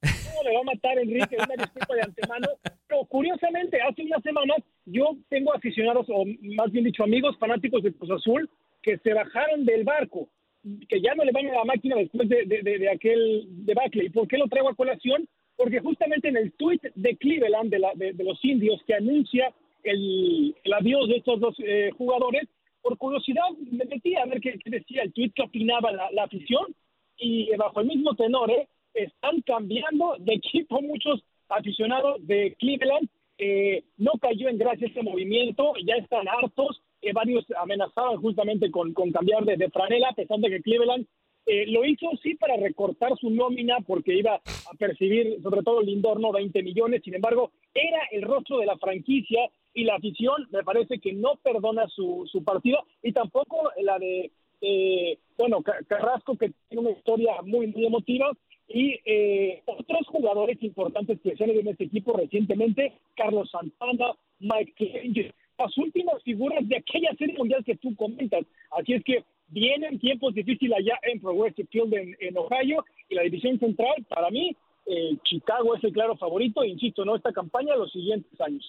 ¿Cómo 0.01 0.43
le 0.45 0.55
va 0.55 0.61
a 0.61 0.65
matar 0.65 0.99
Enrique 0.99 1.37
una 1.37 1.57
disculpa 1.57 1.95
de 1.95 2.03
antemano 2.03 2.47
pero 2.87 3.05
curiosamente 3.07 3.81
hace 3.83 4.05
unas 4.05 4.23
semanas 4.23 4.59
yo 4.85 5.17
tengo 5.29 5.53
aficionados 5.55 6.07
o 6.11 6.25
más 6.57 6.71
bien 6.71 6.85
dicho 6.85 7.03
amigos 7.03 7.37
fanáticos 7.39 7.83
de 7.83 7.93
Cruz 7.93 8.11
Azul 8.11 8.49
que 8.83 8.99
se 8.99 9.13
bajaron 9.13 9.65
del 9.65 9.83
barco 9.83 10.29
que 10.89 11.01
ya 11.01 11.15
no 11.15 11.25
le 11.25 11.33
van 11.33 11.47
a 11.49 11.55
la 11.55 11.65
máquina 11.65 11.97
después 11.97 12.29
de, 12.29 12.45
de, 12.45 12.91
aquel 12.91 13.45
debacle. 13.65 14.05
¿Y 14.05 14.11
por 14.11 14.27
qué 14.29 14.39
lo 14.39 14.49
traigo 14.49 14.69
a 14.69 14.75
colación? 14.75 15.29
Porque 15.57 15.81
justamente 15.81 16.29
en 16.29 16.37
el 16.37 16.53
tuit 16.53 16.83
de 16.95 17.17
Cleveland, 17.17 17.71
de, 17.71 17.79
la, 17.79 17.93
de, 17.95 18.13
los 18.25 18.43
indios, 18.45 18.83
que 18.87 18.95
anuncia 18.95 19.53
el, 19.83 20.55
adiós 20.73 21.09
de 21.09 21.17
estos 21.17 21.41
dos 21.41 21.57
eh, 21.59 21.91
jugadores, 21.97 22.49
por 22.83 22.97
curiosidad 22.99 23.49
me 23.71 23.85
metí 23.85 24.15
a 24.17 24.27
ver 24.27 24.41
qué, 24.41 24.59
decía 24.65 25.03
el 25.03 25.13
tuit, 25.13 25.33
qué 25.35 25.43
opinaba 25.43 25.91
la, 25.93 26.11
la, 26.13 26.25
afición, 26.25 26.67
y 27.17 27.55
bajo 27.57 27.81
el 27.81 27.87
mismo 27.87 28.15
tenor, 28.15 28.51
¿eh? 28.51 28.69
están 28.95 29.41
cambiando 29.43 30.17
de 30.19 30.35
equipo 30.35 30.81
muchos 30.83 31.23
aficionados 31.49 32.27
de 32.27 32.55
Cleveland. 32.59 33.09
Eh, 33.41 33.85
no 33.97 34.13
cayó 34.21 34.49
en 34.49 34.59
gracia 34.59 34.89
este 34.89 35.03
movimiento, 35.03 35.73
ya 35.87 35.95
están 35.95 36.27
hartos, 36.27 36.83
eh, 37.01 37.13
varios 37.13 37.45
amenazaban 37.57 38.17
justamente 38.17 38.71
con, 38.71 38.93
con 38.93 39.13
cambiar 39.13 39.45
de, 39.45 39.71
franela, 39.71 40.09
a 40.09 40.15
pesar 40.15 40.39
de 40.39 40.51
que 40.51 40.63
Cleveland 40.63 41.07
eh, 41.47 41.65
lo 41.69 41.85
hizo 41.85 42.11
sí 42.23 42.35
para 42.35 42.57
recortar 42.57 43.17
su 43.19 43.31
nómina 43.31 43.79
porque 43.87 44.15
iba 44.15 44.35
a 44.35 44.77
percibir, 44.79 45.41
sobre 45.43 45.63
todo 45.63 45.81
Lindor, 45.81 46.21
no 46.21 46.33
20 46.33 46.63
millones. 46.63 47.03
Sin 47.05 47.15
embargo, 47.15 47.53
era 47.73 48.01
el 48.11 48.23
rostro 48.23 48.59
de 48.59 48.67
la 48.67 48.77
franquicia 48.79 49.49
y 49.73 49.85
la 49.85 49.95
afición 49.95 50.49
me 50.51 50.65
parece 50.65 50.99
que 50.99 51.13
no 51.13 51.37
perdona 51.43 51.87
su, 51.89 52.29
su 52.31 52.43
partido 52.43 52.85
y 53.03 53.13
tampoco 53.13 53.71
la 53.81 53.99
de, 53.99 54.33
eh, 54.61 55.19
bueno, 55.39 55.63
Carrasco, 55.63 56.37
que 56.37 56.53
tiene 56.69 56.83
una 56.87 56.99
historia 56.99 57.43
muy, 57.43 57.69
muy 57.69 57.87
emotiva. 57.87 58.31
Y 58.71 59.01
otros 59.65 60.07
jugadores 60.09 60.63
importantes 60.63 61.19
que 61.23 61.43
han 61.43 61.49
en 61.49 61.69
este 61.69 61.85
equipo 61.85 62.13
recientemente, 62.15 62.93
Carlos 63.17 63.51
Santana, 63.51 64.13
Mike 64.41 64.75
Clevenger, 64.77 65.35
las 65.59 65.77
últimas 65.77 66.23
figuras 66.23 66.67
de 66.69 66.77
aquella 66.77 67.15
serie 67.19 67.37
mundial 67.37 67.65
que 67.65 67.77
tú 67.77 67.95
comentas. 67.97 68.45
Así 68.71 68.93
es 68.95 69.03
que 69.05 69.25
vienen 69.49 69.99
tiempos 69.99 70.35
difíciles 70.35 70.79
allá 70.79 70.99
en 71.03 71.21
Progressive 71.21 71.69
Field 71.71 71.95
en, 71.95 72.37
Ohio 72.37 72.85
y 73.09 73.15
la 73.15 73.23
división 73.23 73.59
central, 73.59 74.05
para 74.09 74.31
mí, 74.31 74.57
eh, 74.87 75.17
Chicago 75.25 75.77
es 75.77 75.85
el 75.85 75.93
claro 75.93 76.17
favorito, 76.17 76.65
insisto, 76.65 77.05
¿no? 77.05 77.17
Esta 77.17 77.33
campaña 77.33 77.77
los 77.77 77.93
siguientes 77.93 78.41
años. 78.41 78.65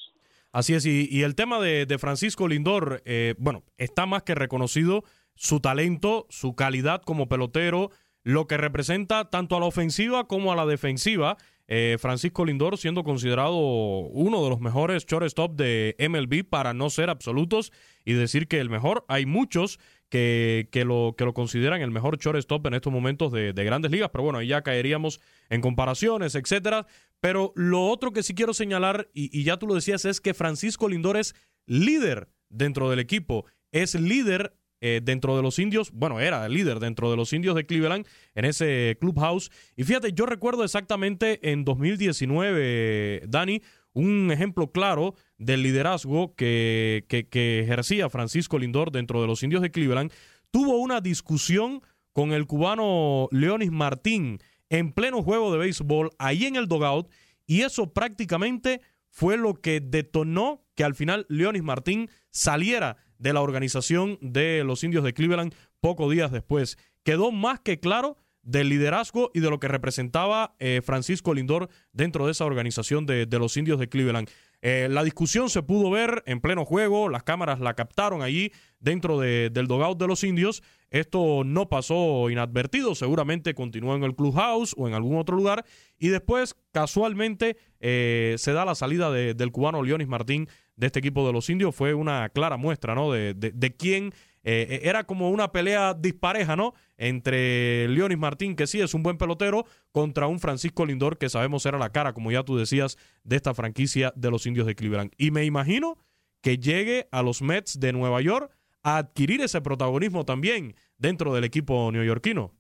Así 0.52 0.74
es, 0.74 0.86
y, 0.86 1.22
el 1.22 1.36
tema 1.36 1.60
de, 1.60 1.98
Francisco 2.00 2.48
Lindor, 2.48 3.04
eh, 3.06 3.36
bueno, 3.38 3.64
está 3.78 4.08
más 4.08 4.24
que 4.24 4.34
reconocido 4.34 5.04
su 5.36 5.60
talento, 5.60 6.26
su 6.30 6.56
calidad 6.56 7.04
como 7.04 7.30
pelotero, 7.30 7.92
lo 8.24 8.48
que 8.48 8.58
representa 8.58 9.30
tanto 9.30 9.56
a 9.56 9.60
la 9.60 9.68
ofensiva 9.68 10.28
como 10.28 10.52
a 10.52 10.56
la 10.56 10.66
defensiva. 10.66 11.38
Eh, 11.72 11.98
Francisco 12.00 12.46
Lindor 12.46 12.80
siendo 12.80 13.04
considerado 13.04 13.56
uno 13.56 14.44
de 14.44 14.50
los 14.50 14.60
mejores 14.60 15.06
shortstop 15.06 15.56
de 15.56 15.96
MLB 16.00 16.44
para 16.44 16.74
no 16.74 16.90
ser 16.90 17.12
absolutos 17.12 17.72
y 18.04 18.14
decir 18.14 18.48
que 18.48 18.60
el 18.60 18.72
mejor. 18.72 19.06
Hay 19.08 19.28
muchos 19.28 19.80
que, 20.10 20.68
que, 20.72 20.84
lo, 20.84 21.14
que 21.16 21.26
lo 21.26 21.36
consideran 21.36 21.82
el 21.82 21.92
mejor 21.92 22.18
shortstop 22.18 22.66
en 22.66 22.74
estos 22.74 22.92
momentos 22.92 23.32
de, 23.32 23.54
grandes 23.54 23.92
ligas, 23.92 24.10
pero 24.12 24.24
bueno, 24.24 24.40
ahí 24.40 24.48
ya 24.48 24.64
caeríamos 24.64 25.22
en 25.52 25.62
comparaciones, 25.62 26.34
etcétera. 26.34 26.88
Pero 27.20 27.54
lo 27.56 27.86
otro 27.86 28.14
que 28.14 28.24
sí 28.24 28.34
quiero 28.34 28.56
señalar, 28.56 29.08
y, 29.14 29.30
y 29.38 29.44
ya 29.44 29.58
tú 29.58 29.68
lo 29.68 29.76
decías, 29.76 30.06
es 30.06 30.20
que 30.22 30.34
Francisco 30.34 30.90
Lindor 30.90 31.18
es 31.18 31.36
líder 31.68 32.30
dentro 32.50 32.90
del 32.90 32.98
equipo, 32.98 33.46
es 33.72 33.94
líder 33.94 34.56
eh, 34.82 35.02
dentro 35.04 35.36
de 35.36 35.42
los 35.42 35.60
indios, 35.60 35.92
bueno, 35.92 36.20
era 36.20 36.46
el 36.46 36.54
líder 36.54 36.80
dentro 36.80 37.12
de 37.12 37.18
los 37.18 37.34
indios 37.34 37.56
de 37.56 37.66
Cleveland 37.66 38.08
en 38.36 38.46
ese 38.46 38.98
clubhouse. 39.00 39.52
Y 39.76 39.84
fíjate, 39.84 40.14
yo 40.14 40.26
recuerdo 40.26 40.64
exactamente 40.64 41.52
en 41.52 41.66
2019, 41.66 43.24
Dani, 43.28 43.62
un 43.94 44.32
ejemplo 44.32 44.72
claro 44.72 45.16
del 45.38 45.64
liderazgo 45.64 46.34
que, 46.36 47.06
que, 47.08 47.60
ejercía 47.60 48.10
Francisco 48.10 48.58
Lindor 48.58 48.92
dentro 48.92 49.22
de 49.22 49.28
los 49.28 49.44
indios 49.44 49.62
de 49.62 49.72
Cleveland. 49.72 50.12
Tuvo 50.52 50.78
una 50.78 51.02
discusión 51.02 51.82
con 52.14 52.32
el 52.32 52.48
cubano 52.48 53.28
Leonis 53.32 53.72
Martín 53.72 54.40
en 54.70 54.94
pleno 54.94 55.24
juego 55.24 55.52
de 55.52 55.60
béisbol 55.60 56.12
ahí 56.20 56.46
en 56.46 56.56
el 56.56 56.68
dogout 56.68 57.10
y 57.46 57.62
eso 57.62 57.92
prácticamente 57.94 58.82
fue 59.10 59.38
lo 59.38 59.56
que 59.56 59.80
detonó 59.80 60.64
que 60.76 60.84
al 60.84 60.96
final 60.96 61.26
Leonis 61.30 61.64
Martín 61.64 62.10
saliera 62.30 62.98
de 63.20 63.34
la 63.34 63.42
organización 63.42 64.18
de 64.22 64.64
los 64.64 64.84
indios 64.84 65.04
de 65.04 65.14
Cleveland 65.14 65.54
pocos 65.80 66.12
días 66.12 66.32
después. 66.32 66.78
Quedó 67.04 67.32
más 67.32 67.60
que 67.60 67.80
claro 67.80 68.18
del 68.42 68.70
liderazgo 68.70 69.32
y 69.34 69.42
de 69.42 69.50
lo 69.50 69.60
que 69.60 69.68
representaba 69.68 70.56
eh, 70.60 70.82
Francisco 70.84 71.34
Lindor 71.34 71.70
dentro 71.92 72.26
de 72.26 72.32
esa 72.32 72.46
organización 72.46 73.06
de, 73.06 73.28
los 73.32 73.58
indios 73.58 73.80
de 73.80 73.90
Cleveland. 73.90 74.30
Eh, 74.62 74.88
la 74.90 75.04
discusión 75.04 75.50
se 75.50 75.64
pudo 75.64 75.90
ver 75.90 76.24
en 76.26 76.42
pleno 76.42 76.66
juego, 76.66 77.08
las 77.08 77.24
cámaras 77.24 77.60
la 77.60 77.76
captaron 77.76 78.22
allí 78.22 78.52
dentro 78.80 79.20
del 79.20 79.68
dogout 79.68 79.98
de 80.00 80.08
los 80.08 80.24
indios. 80.24 80.64
Esto 80.90 81.44
no 81.46 81.70
pasó 81.70 82.30
inadvertido, 82.30 82.96
seguramente 82.96 83.54
continuó 83.54 83.96
en 83.96 84.04
el 84.04 84.16
clubhouse 84.16 84.74
o 84.78 84.88
en 84.88 84.96
algún 84.96 85.18
otro 85.18 85.36
lugar. 85.36 85.64
Y 85.98 86.10
después, 86.10 86.56
casualmente, 86.72 87.58
eh, 87.80 88.36
se 88.38 88.52
da 88.52 88.66
la 88.66 88.76
salida 88.76 89.12
del 89.12 89.52
cubano 89.52 89.84
Leonis 89.84 90.08
Martín 90.08 90.50
de 90.80 90.88
este 90.88 91.00
equipo 91.00 91.28
de 91.28 91.34
los 91.34 91.50
indios. 91.50 91.76
Fue 91.76 91.94
una 91.94 92.30
clara 92.30 92.58
muestra, 92.58 92.96
¿no? 92.96 93.12
De, 93.12 93.34
de, 93.34 93.76
quién 93.76 94.14
eh, 94.44 94.80
era 94.84 95.04
como 95.04 95.30
una 95.30 95.52
pelea 95.52 95.94
dispareja, 95.94 96.56
¿no? 96.56 96.74
Entre 96.98 97.88
Leonis 97.90 98.18
Martín, 98.18 98.56
que 98.56 98.66
sí 98.66 98.80
es 98.80 98.94
un 98.94 99.04
buen 99.04 99.18
pelotero, 99.18 99.66
contra 99.92 100.28
un 100.28 100.40
Francisco 100.40 100.86
Lindor, 100.86 101.18
que 101.18 101.30
sabemos 101.30 101.66
era 101.66 101.78
la 101.78 101.92
cara, 101.92 102.14
como 102.14 102.32
ya 102.32 102.44
tú 102.44 102.58
decías, 102.58 102.98
de 103.24 103.36
esta 103.36 103.54
franquicia 103.54 104.14
de 104.16 104.32
los 104.32 104.46
indios 104.46 104.66
de 104.66 104.76
Cleveland. 104.76 105.12
Y 105.18 105.32
me 105.32 105.44
imagino 105.44 105.98
que 106.42 106.58
llegue 106.58 107.08
a 107.12 107.22
los 107.22 107.42
Mets 107.42 107.80
de 107.80 107.92
Nueva 107.92 108.22
York 108.22 108.56
a 108.82 108.98
adquirir 108.98 109.42
ese 109.42 109.60
protagonismo 109.60 110.24
también 110.26 110.76
dentro 110.98 111.34
del 111.34 111.44
equipo 111.44 111.92
neoyorquino. 111.92 112.54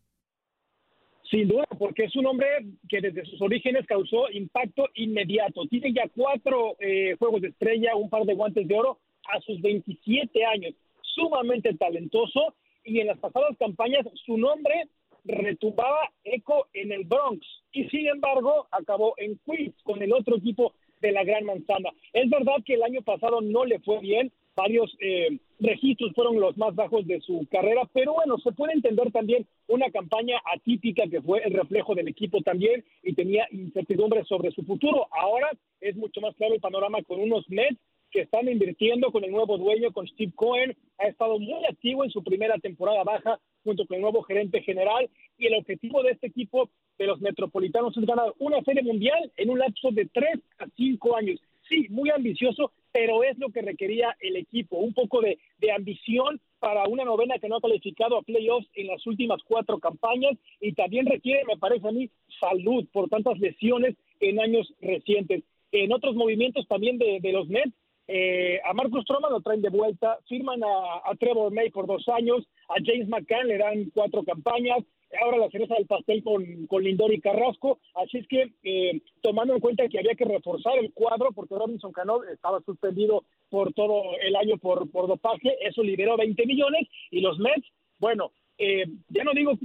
Sin 1.29 1.47
duda, 1.47 1.65
porque 1.77 2.05
es 2.05 2.15
un 2.15 2.25
hombre 2.25 2.47
que 2.87 3.01
desde 3.01 3.23
sus 3.25 3.39
orígenes 3.41 3.85
causó 3.85 4.29
impacto 4.31 4.89
inmediato. 4.95 5.67
Tiene 5.67 5.93
ya 5.93 6.09
cuatro 6.15 6.75
eh, 6.79 7.15
juegos 7.19 7.41
de 7.41 7.49
estrella, 7.49 7.95
un 7.95 8.09
par 8.09 8.23
de 8.25 8.33
guantes 8.33 8.67
de 8.67 8.75
oro 8.75 8.97
a 9.31 9.39
sus 9.41 9.61
27 9.61 10.43
años. 10.45 10.73
Sumamente 11.01 11.73
talentoso 11.75 12.55
y 12.83 12.99
en 12.99 13.07
las 13.07 13.19
pasadas 13.19 13.55
campañas 13.59 14.07
su 14.25 14.37
nombre 14.37 14.87
retumbaba 15.23 16.09
eco 16.23 16.67
en 16.73 16.91
el 16.91 17.03
Bronx 17.03 17.45
y 17.71 17.85
sin 17.89 18.07
embargo 18.07 18.67
acabó 18.71 19.13
en 19.17 19.39
Queens 19.45 19.75
con 19.83 20.01
el 20.01 20.13
otro 20.13 20.37
equipo 20.37 20.73
de 21.01 21.11
la 21.11 21.23
Gran 21.23 21.45
Manzana. 21.45 21.91
Es 22.13 22.29
verdad 22.29 22.55
que 22.65 22.73
el 22.73 22.83
año 22.83 23.01
pasado 23.03 23.41
no 23.41 23.65
le 23.65 23.79
fue 23.79 23.99
bien, 23.99 24.31
varios 24.59 24.93
eh, 24.99 25.39
registros 25.61 26.11
fueron 26.13 26.37
los 26.39 26.57
más 26.57 26.75
bajos 26.75 27.07
de 27.07 27.21
su 27.21 27.47
carrera, 27.49 27.89
pero 27.93 28.13
bueno, 28.13 28.37
se 28.39 28.51
puede 28.51 28.73
entender 28.73 29.09
también 29.11 29.47
una 29.67 29.89
campaña 29.89 30.37
atípica 30.53 31.07
que 31.09 31.21
fue 31.21 31.39
el 31.45 31.53
reflejo 31.53 31.95
del 31.95 32.09
equipo 32.09 32.41
también 32.41 32.83
y 33.01 33.13
tenía 33.13 33.47
incertidumbre 33.51 34.25
sobre 34.25 34.51
su 34.51 34.63
futuro. 34.63 35.07
Ahora 35.11 35.49
es 35.79 35.95
mucho 35.95 36.19
más 36.19 36.35
claro 36.35 36.55
el 36.55 36.59
panorama 36.59 37.01
con 37.03 37.21
unos 37.21 37.49
Mets 37.49 37.79
que 38.11 38.21
están 38.21 38.49
invirtiendo 38.49 39.11
con 39.11 39.23
el 39.23 39.31
nuevo 39.31 39.57
dueño, 39.57 39.93
con 39.93 40.07
Steve 40.07 40.33
Cohen, 40.35 40.75
ha 40.97 41.07
estado 41.07 41.39
muy 41.39 41.63
activo 41.65 42.03
en 42.03 42.09
su 42.09 42.21
primera 42.23 42.57
temporada 42.57 43.03
baja 43.03 43.39
junto 43.63 43.85
con 43.85 43.95
el 43.95 44.01
nuevo 44.01 44.23
gerente 44.23 44.61
general 44.61 45.09
y 45.37 45.47
el 45.47 45.53
objetivo 45.53 46.03
de 46.03 46.11
este 46.11 46.27
equipo 46.27 46.69
de 46.97 47.07
los 47.07 47.21
Metropolitanos 47.21 47.95
es 47.95 48.05
ganar 48.05 48.33
una 48.39 48.61
serie 48.63 48.83
mundial 48.83 49.31
en 49.37 49.51
un 49.51 49.59
lapso 49.59 49.91
de 49.91 50.05
tres 50.11 50.39
a 50.57 50.65
cinco 50.75 51.15
años. 51.15 51.39
Sí, 51.69 51.85
muy 51.89 52.09
ambicioso, 52.09 52.71
pero 52.91 53.23
es 53.23 53.37
lo 53.37 53.49
que 53.49 53.61
requería 53.61 54.15
el 54.19 54.35
equipo, 54.35 54.77
un 54.77 54.93
poco 54.93 55.21
de, 55.21 55.37
ambición 55.75 56.41
para 56.59 56.87
una 56.87 57.05
novena 57.05 57.37
que 57.39 57.47
no 57.47 57.57
ha 57.57 57.61
calificado 57.61 58.17
a 58.17 58.23
playoffs 58.23 58.67
en 58.73 58.87
las 58.87 59.05
últimas 59.05 59.39
cuatro 59.47 59.79
campañas 59.79 60.33
y 60.59 60.73
también 60.73 61.05
requiere, 61.05 61.43
me 61.45 61.57
parece 61.57 61.87
a 61.87 61.91
mí, 61.91 62.09
salud 62.39 62.87
por 62.91 63.07
tantas 63.07 63.39
lesiones 63.39 63.95
en 64.19 64.39
años 64.39 64.73
recientes. 64.81 65.43
En 65.71 65.93
otros 65.93 66.15
movimientos 66.15 66.67
también 66.67 66.97
de, 66.97 67.21
los 67.31 67.47
Mets, 67.47 67.71
eh, 68.07 68.59
a 68.65 68.73
Marcus 68.73 69.03
Stroman 69.03 69.31
lo 69.31 69.41
traen 69.41 69.61
de 69.61 69.69
vuelta, 69.69 70.17
firman 70.27 70.61
a, 70.63 71.15
Trevor 71.19 71.53
May 71.53 71.69
por 71.69 71.85
dos 71.85 72.07
años, 72.09 72.47
a 72.67 72.75
James 72.83 73.07
McCann 73.07 73.47
le 73.47 73.59
dan 73.59 73.91
cuatro 73.93 74.23
campañas, 74.23 74.79
ahora 75.21 75.37
la 75.37 75.49
cereza 75.49 75.75
del 75.75 75.87
pastel 75.87 76.23
con, 76.23 76.67
con 76.67 76.83
Lindor 76.83 77.13
y 77.13 77.21
Carrasco, 77.21 77.79
así 77.95 78.19
es 78.19 78.27
que 78.27 78.51
eh, 78.63 79.01
tomando 79.21 79.53
en 79.53 79.59
cuenta 79.59 79.87
que 79.87 79.99
había 79.99 80.15
que 80.15 80.25
reforzar 80.25 80.77
el 80.77 80.93
cuadro 80.93 81.31
porque 81.33 81.55
Robinson 81.55 81.91
Cano 81.91 82.23
estaba 82.23 82.61
suspendido 82.61 83.23
por 83.49 83.73
todo 83.73 84.03
el 84.21 84.35
año 84.35 84.57
por, 84.57 84.89
por 84.91 85.07
dopaje, 85.07 85.57
eso 85.61 85.83
liberó 85.83 86.17
20 86.17 86.45
millones 86.45 86.87
y 87.11 87.21
los 87.21 87.39
Mets, 87.39 87.67
bueno, 87.97 88.31
eh, 88.59 88.85
ya 89.07 89.23
no 89.23 89.31
digo, 89.33 89.57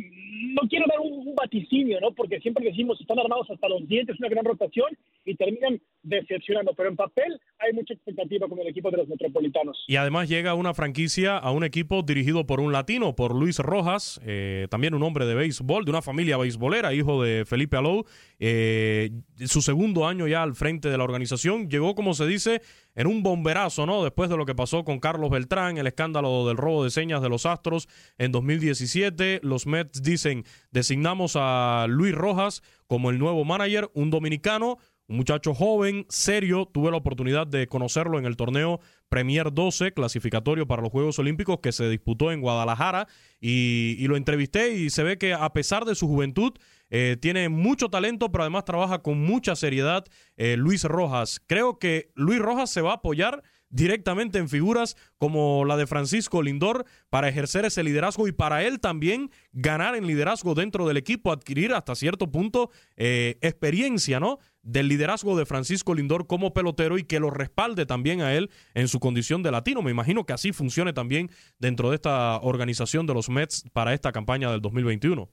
no 0.55 0.69
quiero 0.69 0.87
dar 0.89 1.01
un, 1.01 1.35
vaticinio, 1.35 2.01
¿no? 2.01 2.13
Porque 2.13 2.39
siempre 2.39 2.65
decimos 2.65 3.01
están 3.01 3.19
armados 3.19 3.51
hasta 3.51 3.69
los 3.69 3.87
dientes, 3.89 4.17
una 4.21 4.29
gran 4.29 4.45
rotación 4.45 4.87
y 5.25 5.35
terminan 5.35 5.81
decepcionando. 6.03 6.73
Pero 6.77 6.91
en 6.91 6.97
papel 6.97 7.41
hay 7.59 7.73
mucha 7.73 7.93
expectativa 7.93 8.49
con 8.49 8.61
el 8.61 8.69
equipo 8.69 8.91
de 8.91 8.99
los 8.99 9.09
Metropolitanos. 9.09 9.85
Y 9.89 9.97
además 9.97 10.29
llega 10.29 10.55
una 10.55 10.73
franquicia 10.73 11.37
a 11.37 11.51
un 11.51 11.65
equipo 11.65 12.03
dirigido 12.03 12.47
por 12.47 12.61
un 12.61 12.73
latino, 12.73 13.17
por 13.17 13.35
Luis 13.35 13.59
Rojas, 13.59 14.21
eh, 14.25 14.69
también 14.71 14.95
un 14.95 15.03
hombre 15.03 15.27
de 15.27 15.35
béisbol, 15.35 15.85
de 15.85 15.91
una 15.91 16.03
familia 16.03 16.37
beisbolera, 16.37 16.95
hijo 16.95 17.23
de 17.23 17.45
Felipe 17.45 17.77
Alou. 17.77 18.05
Eh, 18.39 19.11
su 19.45 19.61
segundo 19.61 20.07
año 20.07 20.29
ya 20.29 20.45
al 20.45 20.55
frente 20.55 20.89
de 20.89 20.97
la 20.97 21.05
organización. 21.05 21.69
Llegó, 21.69 21.97
como 21.97 22.15
se 22.15 22.27
dice, 22.27 22.63
en 22.95 23.07
un 23.07 23.23
bomberazo, 23.23 23.87
¿no? 23.87 24.03
Después 24.03 24.31
de 24.31 24.37
lo 24.37 24.47
que 24.47 24.55
pasó 24.55 24.85
con 24.85 25.01
Carlos 25.01 25.31
Beltrán, 25.31 25.79
el 25.79 25.87
escándalo 25.87 26.47
del 26.47 26.57
robo 26.57 26.85
de 26.85 26.91
señas 26.91 27.23
de 27.23 27.29
los 27.29 27.47
Astros 27.47 27.89
en 28.19 28.33
2017. 28.33 29.41
Los 29.43 29.67
Mets 29.67 30.03
dicen, 30.03 30.45
designamos 30.71 31.37
a 31.37 31.87
Luis 31.89 32.15
Rojas 32.15 32.63
como 32.87 33.11
el 33.11 33.19
nuevo 33.19 33.45
manager, 33.45 33.91
un 33.95 34.11
dominicano 34.11 34.79
un 35.07 35.19
muchacho 35.19 35.53
joven, 35.53 36.07
serio, 36.09 36.67
tuve 36.73 36.91
la 36.91 36.97
oportunidad 36.97 37.47
de 37.47 37.67
conocerlo 37.67 38.19
en 38.19 38.25
el 38.25 38.37
torneo 38.37 38.81
Premier 39.11 39.53
12, 39.53 39.93
clasificatorio 39.93 40.67
para 40.67 40.81
los 40.81 40.91
Juegos 40.91 41.19
Olímpicos 41.19 41.59
que 41.63 41.73
se 41.73 41.91
disputó 41.91 42.33
en 42.33 42.41
Guadalajara 42.41 43.07
y, 43.39 44.07
lo 44.07 44.17
entrevisté 44.17 44.75
y 44.75 44.89
se 44.89 45.03
ve 45.03 45.19
que 45.19 45.35
a 45.35 45.53
pesar 45.53 45.85
de 45.85 45.95
su 45.95 46.09
juventud 46.09 46.55
eh, 46.97 47.17
tiene 47.17 47.49
mucho 47.49 47.89
talento, 47.89 48.31
pero 48.31 48.45
además 48.45 48.65
trabaja 48.65 49.01
con 49.03 49.19
mucha 49.19 49.57
seriedad 49.57 50.05
eh, 50.37 50.57
Luis 50.57 50.85
Rojas. 50.85 51.43
Creo 51.45 51.81
que 51.81 52.13
Luis 52.15 52.39
Rojas 52.39 52.71
se 52.71 52.83
va 52.83 52.93
a 52.93 52.95
apoyar 52.95 53.43
directamente 53.69 54.39
en 54.39 54.49
figuras 54.49 54.97
como 55.19 55.65
la 55.65 55.77
de 55.77 55.89
Francisco 55.89 56.41
Lindor 56.41 56.85
para 57.11 57.29
ejercer 57.29 57.65
ese 57.65 57.83
liderazgo 57.83 58.29
y 58.29 58.33
para 58.33 58.63
él 58.63 58.79
también 58.79 59.33
ganar 59.51 59.97
en 59.97 60.07
liderazgo 60.07 60.55
dentro 60.55 60.87
del 60.87 60.97
equipo, 60.97 61.33
adquirir 61.33 61.75
hasta 61.75 61.97
cierto 61.97 62.31
punto 62.31 62.71
eh, 62.95 63.39
experiencia, 63.41 64.21
¿no? 64.21 64.39
Del 64.63 64.87
liderazgo 64.87 65.37
de 65.37 65.47
Francisco 65.47 65.97
Lindor 65.97 66.29
como 66.29 66.55
pelotero 66.55 66.97
y 66.97 67.03
que 67.03 67.19
lo 67.19 67.31
respalde 67.31 67.87
también 67.87 68.21
a 68.21 68.35
él 68.35 68.51
en 68.75 68.87
su 68.87 69.01
condición 69.01 69.43
de 69.43 69.51
latino. 69.51 69.83
Me 69.83 69.91
imagino 69.91 70.27
que 70.27 70.33
así 70.33 70.53
funcione 70.53 70.93
también 70.93 71.29
dentro 71.59 71.91
de 71.91 71.97
esta 71.97 72.39
organización 72.39 73.05
de 73.05 73.15
los 73.15 73.29
Mets 73.29 73.65
para 73.73 73.95
esta 73.95 74.13
campaña 74.13 74.53
del 74.53 74.61
2021 74.61 75.29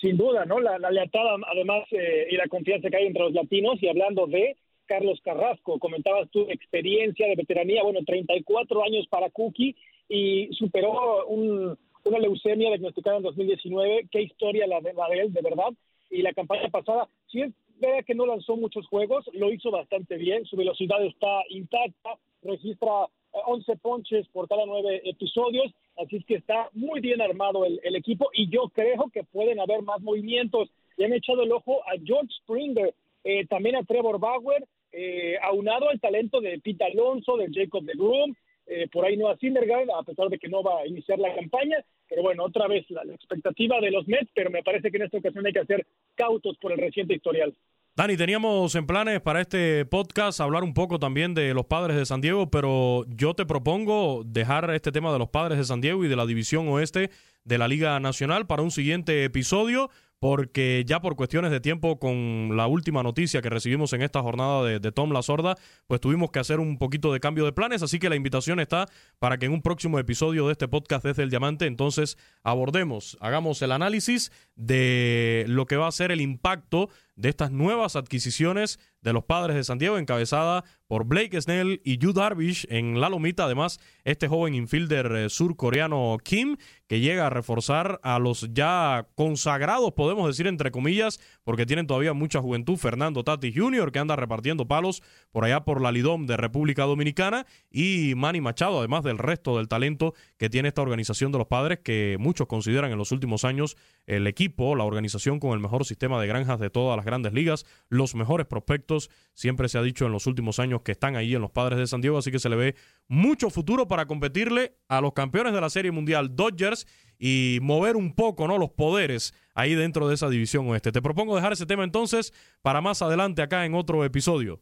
sin 0.00 0.16
duda, 0.16 0.44
¿no? 0.44 0.60
La, 0.60 0.78
lealtad, 0.78 1.20
además, 1.46 1.84
eh, 1.92 2.28
y 2.30 2.36
la 2.36 2.48
confianza 2.48 2.88
que 2.88 2.96
hay 2.96 3.06
entre 3.06 3.24
los 3.24 3.32
latinos. 3.32 3.82
Y 3.82 3.88
hablando 3.88 4.26
de 4.26 4.56
Carlos 4.90 5.20
Carrasco. 5.22 5.78
Comentabas 5.78 6.28
tu 6.30 6.50
experiencia 6.50 7.28
de 7.28 7.36
veteranía, 7.36 7.84
bueno, 7.84 8.00
34 8.04 8.82
años 8.82 9.06
para 9.08 9.30
Cookie 9.30 9.76
y 10.08 10.48
superó 10.54 11.26
una 11.28 12.18
leucemia 12.18 12.70
diagnosticada 12.70 13.18
en 13.18 13.22
2019. 13.22 14.08
Qué 14.10 14.22
historia 14.22 14.66
la 14.66 14.80
de, 14.80 14.90
él, 15.20 15.32
de 15.32 15.42
verdad. 15.42 15.70
y 16.10 16.22
la 16.22 16.32
campaña 16.32 16.68
pasada, 16.70 17.08
si 17.28 17.42
es 17.42 17.52
verdad 17.78 18.04
que 18.04 18.16
no 18.16 18.26
lanzó 18.26 18.56
muchos 18.56 18.84
juegos, 18.88 19.30
lo 19.32 19.52
hizo 19.52 19.70
bastante 19.70 20.16
bien, 20.16 20.44
su 20.44 20.56
velocidad 20.56 21.04
está 21.06 21.44
intacta, 21.50 22.18
registra 22.42 23.06
11 23.30 23.76
ponches 23.76 24.26
por 24.28 24.48
cada 24.48 24.66
nueve 24.66 25.02
episodios, 25.04 25.72
así 26.02 26.16
es 26.16 26.24
que 26.24 26.36
está 26.36 26.68
muy 26.72 27.00
bien 27.00 27.20
armado 27.20 27.64
el, 27.64 27.96
equipo 27.96 28.30
y 28.32 28.48
yo 28.48 28.68
creo 28.74 29.10
que 29.12 29.24
pueden 29.24 29.60
haber 29.60 29.82
más 29.82 30.00
movimientos. 30.00 30.70
Le 30.96 31.06
han 31.06 31.12
echado 31.12 31.42
el 31.42 31.52
ojo 31.52 31.82
a 31.86 31.92
George 32.04 32.32
Springer, 32.42 32.94
eh, 33.24 33.46
también 33.46 33.76
a 33.76 33.84
Trevor 33.84 34.18
Bauer, 34.18 34.64
eh, 34.92 35.36
aunado 35.42 35.88
al 35.88 36.00
talento 36.00 36.40
de 36.40 36.58
Pete 36.58 36.84
Alonso, 36.84 37.36
de 37.36 37.48
Jacob 37.52 37.84
de 37.84 37.94
Groom, 37.94 38.34
eh, 38.66 38.88
por 38.88 39.04
ahí 39.04 39.16
no 39.16 39.28
a 39.28 39.36
Syndergaard, 39.36 39.90
a 39.90 40.02
pesar 40.02 40.28
de 40.28 40.38
que 40.38 40.48
no 40.48 40.62
va 40.62 40.80
a 40.80 40.86
iniciar 40.86 41.18
la 41.18 41.34
campaña, 41.34 41.84
pero 42.08 42.22
bueno, 42.22 42.44
otra 42.44 42.68
vez 42.68 42.88
la, 42.90 43.04
la 43.04 43.14
expectativa 43.14 43.80
de 43.80 43.90
los 43.90 44.06
Mets, 44.08 44.30
pero 44.34 44.50
me 44.50 44.62
parece 44.62 44.90
que 44.90 44.96
en 44.96 45.04
esta 45.04 45.18
ocasión 45.18 45.46
hay 45.46 45.52
que 45.52 45.60
hacer 45.60 45.86
cautos 46.14 46.56
por 46.58 46.72
el 46.72 46.78
reciente 46.78 47.14
historial. 47.14 47.54
Dani, 47.96 48.16
teníamos 48.16 48.74
en 48.76 48.86
planes 48.86 49.20
para 49.20 49.40
este 49.40 49.84
podcast 49.84 50.40
hablar 50.40 50.62
un 50.62 50.74
poco 50.74 50.98
también 50.98 51.34
de 51.34 51.52
los 51.52 51.66
padres 51.66 51.96
de 51.96 52.06
San 52.06 52.20
Diego, 52.20 52.50
pero 52.50 53.04
yo 53.08 53.34
te 53.34 53.44
propongo 53.44 54.22
dejar 54.24 54.70
este 54.70 54.92
tema 54.92 55.12
de 55.12 55.18
los 55.18 55.28
padres 55.28 55.58
de 55.58 55.64
San 55.64 55.80
Diego 55.80 56.04
y 56.04 56.08
de 56.08 56.16
la 56.16 56.24
división 56.24 56.68
oeste 56.68 57.10
de 57.44 57.58
la 57.58 57.68
Liga 57.68 57.98
Nacional 57.98 58.46
para 58.46 58.62
un 58.62 58.70
siguiente 58.70 59.24
episodio 59.24 59.90
porque 60.20 60.84
ya 60.86 61.00
por 61.00 61.16
cuestiones 61.16 61.50
de 61.50 61.60
tiempo 61.60 61.98
con 61.98 62.54
la 62.54 62.66
última 62.66 63.02
noticia 63.02 63.40
que 63.40 63.48
recibimos 63.48 63.94
en 63.94 64.02
esta 64.02 64.20
jornada 64.20 64.62
de, 64.64 64.92
Tom 64.92 65.12
La 65.12 65.22
Sorda, 65.22 65.56
pues 65.86 66.00
tuvimos 66.00 66.30
que 66.30 66.38
hacer 66.38 66.60
un 66.60 66.76
poquito 66.76 67.10
de 67.12 67.20
cambio 67.20 67.46
de 67.46 67.52
planes, 67.52 67.82
así 67.82 67.98
que 67.98 68.10
la 68.10 68.16
invitación 68.16 68.60
está 68.60 68.86
para 69.18 69.38
que 69.38 69.46
en 69.46 69.52
un 69.52 69.62
próximo 69.62 69.98
episodio 69.98 70.46
de 70.46 70.52
este 70.52 70.68
podcast 70.68 71.04
desde 71.06 71.22
el 71.22 71.30
Diamante 71.30 71.64
entonces 71.64 72.18
abordemos, 72.42 73.16
hagamos 73.20 73.62
el 73.62 73.72
análisis 73.72 74.30
de 74.56 75.46
lo 75.48 75.64
que 75.66 75.76
va 75.76 75.88
a 75.88 75.92
ser 75.92 76.12
el 76.12 76.20
impacto 76.20 76.90
de 77.20 77.28
estas 77.28 77.50
nuevas 77.50 77.96
adquisiciones 77.96 78.78
de 79.02 79.12
los 79.12 79.24
padres 79.24 79.56
de 79.56 79.64
San 79.64 79.78
Diego, 79.78 79.98
encabezada 79.98 80.64
por 80.86 81.04
Blake 81.04 81.40
Snell 81.40 81.80
y 81.84 81.98
Yu 81.98 82.12
Darvish 82.12 82.66
en 82.68 83.00
la 83.00 83.08
lomita. 83.08 83.44
Además, 83.44 83.78
este 84.04 84.28
joven 84.28 84.54
infielder 84.54 85.12
eh, 85.12 85.30
surcoreano 85.30 86.18
Kim, 86.22 86.56
que 86.86 87.00
llega 87.00 87.26
a 87.26 87.30
reforzar 87.30 88.00
a 88.02 88.18
los 88.18 88.48
ya 88.52 89.06
consagrados, 89.14 89.92
podemos 89.92 90.26
decir 90.26 90.46
entre 90.46 90.70
comillas, 90.70 91.20
porque 91.44 91.64
tienen 91.64 91.86
todavía 91.86 92.12
mucha 92.12 92.40
juventud, 92.40 92.76
Fernando 92.76 93.22
Tati 93.22 93.54
Jr., 93.54 93.92
que 93.92 94.00
anda 94.00 94.16
repartiendo 94.16 94.66
palos 94.66 95.02
por 95.30 95.44
allá 95.44 95.60
por 95.60 95.80
la 95.80 95.92
Lidom 95.92 96.26
de 96.26 96.36
República 96.36 96.84
Dominicana, 96.84 97.46
y 97.70 98.14
Manny 98.16 98.40
Machado, 98.40 98.80
además 98.80 99.04
del 99.04 99.18
resto 99.18 99.58
del 99.58 99.68
talento 99.68 100.14
que 100.36 100.50
tiene 100.50 100.68
esta 100.68 100.82
organización 100.82 101.32
de 101.32 101.38
los 101.38 101.46
padres, 101.46 101.78
que 101.84 102.16
muchos 102.18 102.48
consideran 102.48 102.90
en 102.90 102.98
los 102.98 103.12
últimos 103.12 103.44
años 103.44 103.76
el 104.06 104.26
equipo, 104.26 104.74
la 104.74 104.84
organización 104.84 105.38
con 105.38 105.52
el 105.52 105.60
mejor 105.60 105.84
sistema 105.84 106.20
de 106.20 106.26
granjas 106.26 106.58
de 106.58 106.70
todas 106.70 106.96
las 106.96 107.06
grandes 107.10 107.32
ligas, 107.32 107.66
los 107.88 108.14
mejores 108.14 108.46
prospectos, 108.46 109.10
siempre 109.34 109.68
se 109.68 109.78
ha 109.78 109.82
dicho 109.82 110.06
en 110.06 110.12
los 110.12 110.26
últimos 110.26 110.58
años 110.60 110.82
que 110.82 110.92
están 110.92 111.16
ahí 111.16 111.34
en 111.34 111.42
los 111.42 111.50
padres 111.50 111.78
de 111.78 111.86
San 111.86 112.00
Diego, 112.00 112.18
así 112.18 112.30
que 112.30 112.38
se 112.38 112.48
le 112.48 112.56
ve 112.56 112.74
mucho 113.08 113.50
futuro 113.50 113.88
para 113.88 114.06
competirle 114.06 114.72
a 114.88 115.00
los 115.00 115.12
campeones 115.12 115.52
de 115.52 115.60
la 115.60 115.70
Serie 115.70 115.90
Mundial 115.90 116.36
Dodgers 116.36 116.86
y 117.18 117.58
mover 117.60 117.96
un 117.96 118.14
poco 118.14 118.46
¿no? 118.46 118.56
los 118.56 118.70
poderes 118.70 119.34
ahí 119.54 119.74
dentro 119.74 120.08
de 120.08 120.14
esa 120.14 120.30
división 120.30 120.68
oeste. 120.68 120.92
Te 120.92 121.02
propongo 121.02 121.36
dejar 121.36 121.52
ese 121.52 121.66
tema 121.66 121.84
entonces 121.84 122.32
para 122.62 122.80
más 122.80 123.02
adelante 123.02 123.42
acá 123.42 123.66
en 123.66 123.74
otro 123.74 124.04
episodio. 124.04 124.60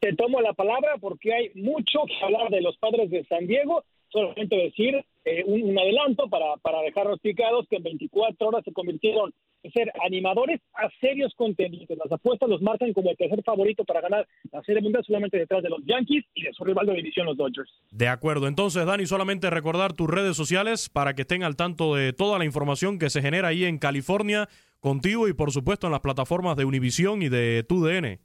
Te 0.00 0.14
tomo 0.14 0.40
la 0.40 0.52
palabra 0.52 0.96
porque 1.00 1.32
hay 1.32 1.50
mucho 1.54 2.00
que 2.06 2.24
hablar 2.24 2.50
de 2.50 2.60
los 2.60 2.76
padres 2.78 3.10
de 3.10 3.24
San 3.26 3.46
Diego. 3.46 3.84
Solamente 4.08 4.56
decir 4.56 4.94
eh, 5.24 5.44
un, 5.46 5.78
adelanto 5.78 6.28
para, 6.28 6.56
para 6.56 6.82
dejarlos 6.82 7.20
picados 7.20 7.66
que 7.68 7.76
en 7.76 7.84
24 7.84 8.48
horas 8.48 8.64
se 8.64 8.72
convirtieron 8.72 9.32
ser 9.70 9.92
animadores 10.04 10.60
a 10.74 10.88
serios 11.00 11.32
contendientes. 11.36 11.96
Las 11.96 12.10
apuestas 12.10 12.48
los 12.48 12.62
marcan 12.62 12.92
como 12.92 13.10
el 13.10 13.16
tercer 13.16 13.42
favorito 13.44 13.84
para 13.84 14.00
ganar 14.00 14.26
la 14.50 14.62
Serie 14.62 14.82
Mundial 14.82 15.04
solamente 15.04 15.38
detrás 15.38 15.62
de 15.62 15.70
los 15.70 15.84
Yankees 15.84 16.24
y 16.34 16.42
de 16.42 16.52
su 16.52 16.64
rival 16.64 16.86
de 16.86 16.94
división, 16.94 17.26
los 17.26 17.36
Dodgers. 17.36 17.70
De 17.90 18.08
acuerdo. 18.08 18.48
Entonces, 18.48 18.84
Dani, 18.84 19.06
solamente 19.06 19.50
recordar 19.50 19.92
tus 19.92 20.10
redes 20.10 20.36
sociales 20.36 20.88
para 20.88 21.14
que 21.14 21.22
estén 21.22 21.42
al 21.42 21.56
tanto 21.56 21.94
de 21.94 22.12
toda 22.12 22.38
la 22.38 22.44
información 22.44 22.98
que 22.98 23.10
se 23.10 23.22
genera 23.22 23.48
ahí 23.48 23.64
en 23.64 23.78
California 23.78 24.48
contigo 24.80 25.28
y, 25.28 25.32
por 25.32 25.52
supuesto, 25.52 25.86
en 25.86 25.92
las 25.92 26.00
plataformas 26.00 26.56
de 26.56 26.64
Univisión 26.64 27.22
y 27.22 27.28
de 27.28 27.64
TUDN. 27.68 28.18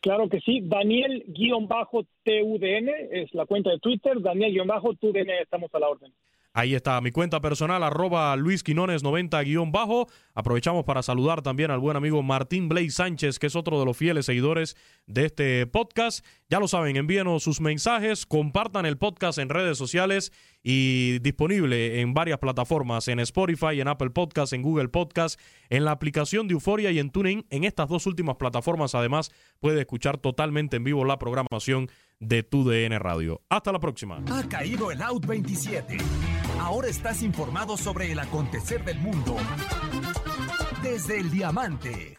Claro 0.00 0.28
que 0.28 0.40
sí, 0.40 0.60
Daniel-TUDN 0.62 2.88
es 3.10 3.34
la 3.34 3.46
cuenta 3.46 3.70
de 3.70 3.80
Twitter, 3.80 4.20
Daniel-TUDN, 4.20 5.30
estamos 5.42 5.74
a 5.74 5.78
la 5.80 5.88
orden. 5.88 6.12
Ahí 6.58 6.74
está 6.74 7.00
mi 7.00 7.12
cuenta 7.12 7.40
personal, 7.40 7.84
arroba 7.84 8.34
Luis 8.34 8.64
Quinones 8.64 9.04
90 9.04 9.40
guion 9.44 9.70
bajo. 9.70 10.08
Aprovechamos 10.34 10.84
para 10.84 11.04
saludar 11.04 11.40
también 11.40 11.70
al 11.70 11.78
buen 11.78 11.96
amigo 11.96 12.20
Martín 12.24 12.68
Blay 12.68 12.90
Sánchez, 12.90 13.38
que 13.38 13.46
es 13.46 13.54
otro 13.54 13.78
de 13.78 13.84
los 13.84 13.96
fieles 13.96 14.26
seguidores 14.26 14.76
de 15.06 15.26
este 15.26 15.68
podcast. 15.68 16.26
Ya 16.48 16.58
lo 16.58 16.66
saben, 16.66 16.96
envíenos 16.96 17.44
sus 17.44 17.60
mensajes, 17.60 18.26
compartan 18.26 18.86
el 18.86 18.98
podcast 18.98 19.38
en 19.38 19.50
redes 19.50 19.78
sociales 19.78 20.32
y 20.60 21.20
disponible 21.20 22.00
en 22.00 22.12
varias 22.12 22.40
plataformas, 22.40 23.06
en 23.06 23.20
Spotify, 23.20 23.80
en 23.80 23.86
Apple 23.86 24.10
Podcast, 24.10 24.52
en 24.52 24.62
Google 24.62 24.88
Podcast, 24.88 25.38
en 25.70 25.84
la 25.84 25.92
aplicación 25.92 26.48
de 26.48 26.54
Euforia 26.54 26.90
y 26.90 26.98
en 26.98 27.10
TuneIn. 27.10 27.46
En 27.50 27.62
estas 27.62 27.88
dos 27.88 28.04
últimas 28.08 28.34
plataformas, 28.34 28.96
además, 28.96 29.30
puede 29.60 29.82
escuchar 29.82 30.18
totalmente 30.18 30.78
en 30.78 30.82
vivo 30.82 31.04
la 31.04 31.20
programación 31.20 31.88
de 32.18 32.42
tu 32.42 32.68
DN 32.68 32.98
Radio. 32.98 33.42
Hasta 33.48 33.70
la 33.70 33.78
próxima. 33.78 34.20
Ha 34.28 34.48
caído 34.48 34.90
el 34.90 35.00
Out 35.02 35.24
27. 35.24 35.98
Ahora 36.60 36.88
estás 36.88 37.22
informado 37.22 37.76
sobre 37.76 38.12
el 38.12 38.18
acontecer 38.18 38.84
del 38.84 38.98
mundo 38.98 39.36
desde 40.82 41.18
el 41.18 41.30
diamante. 41.30 42.18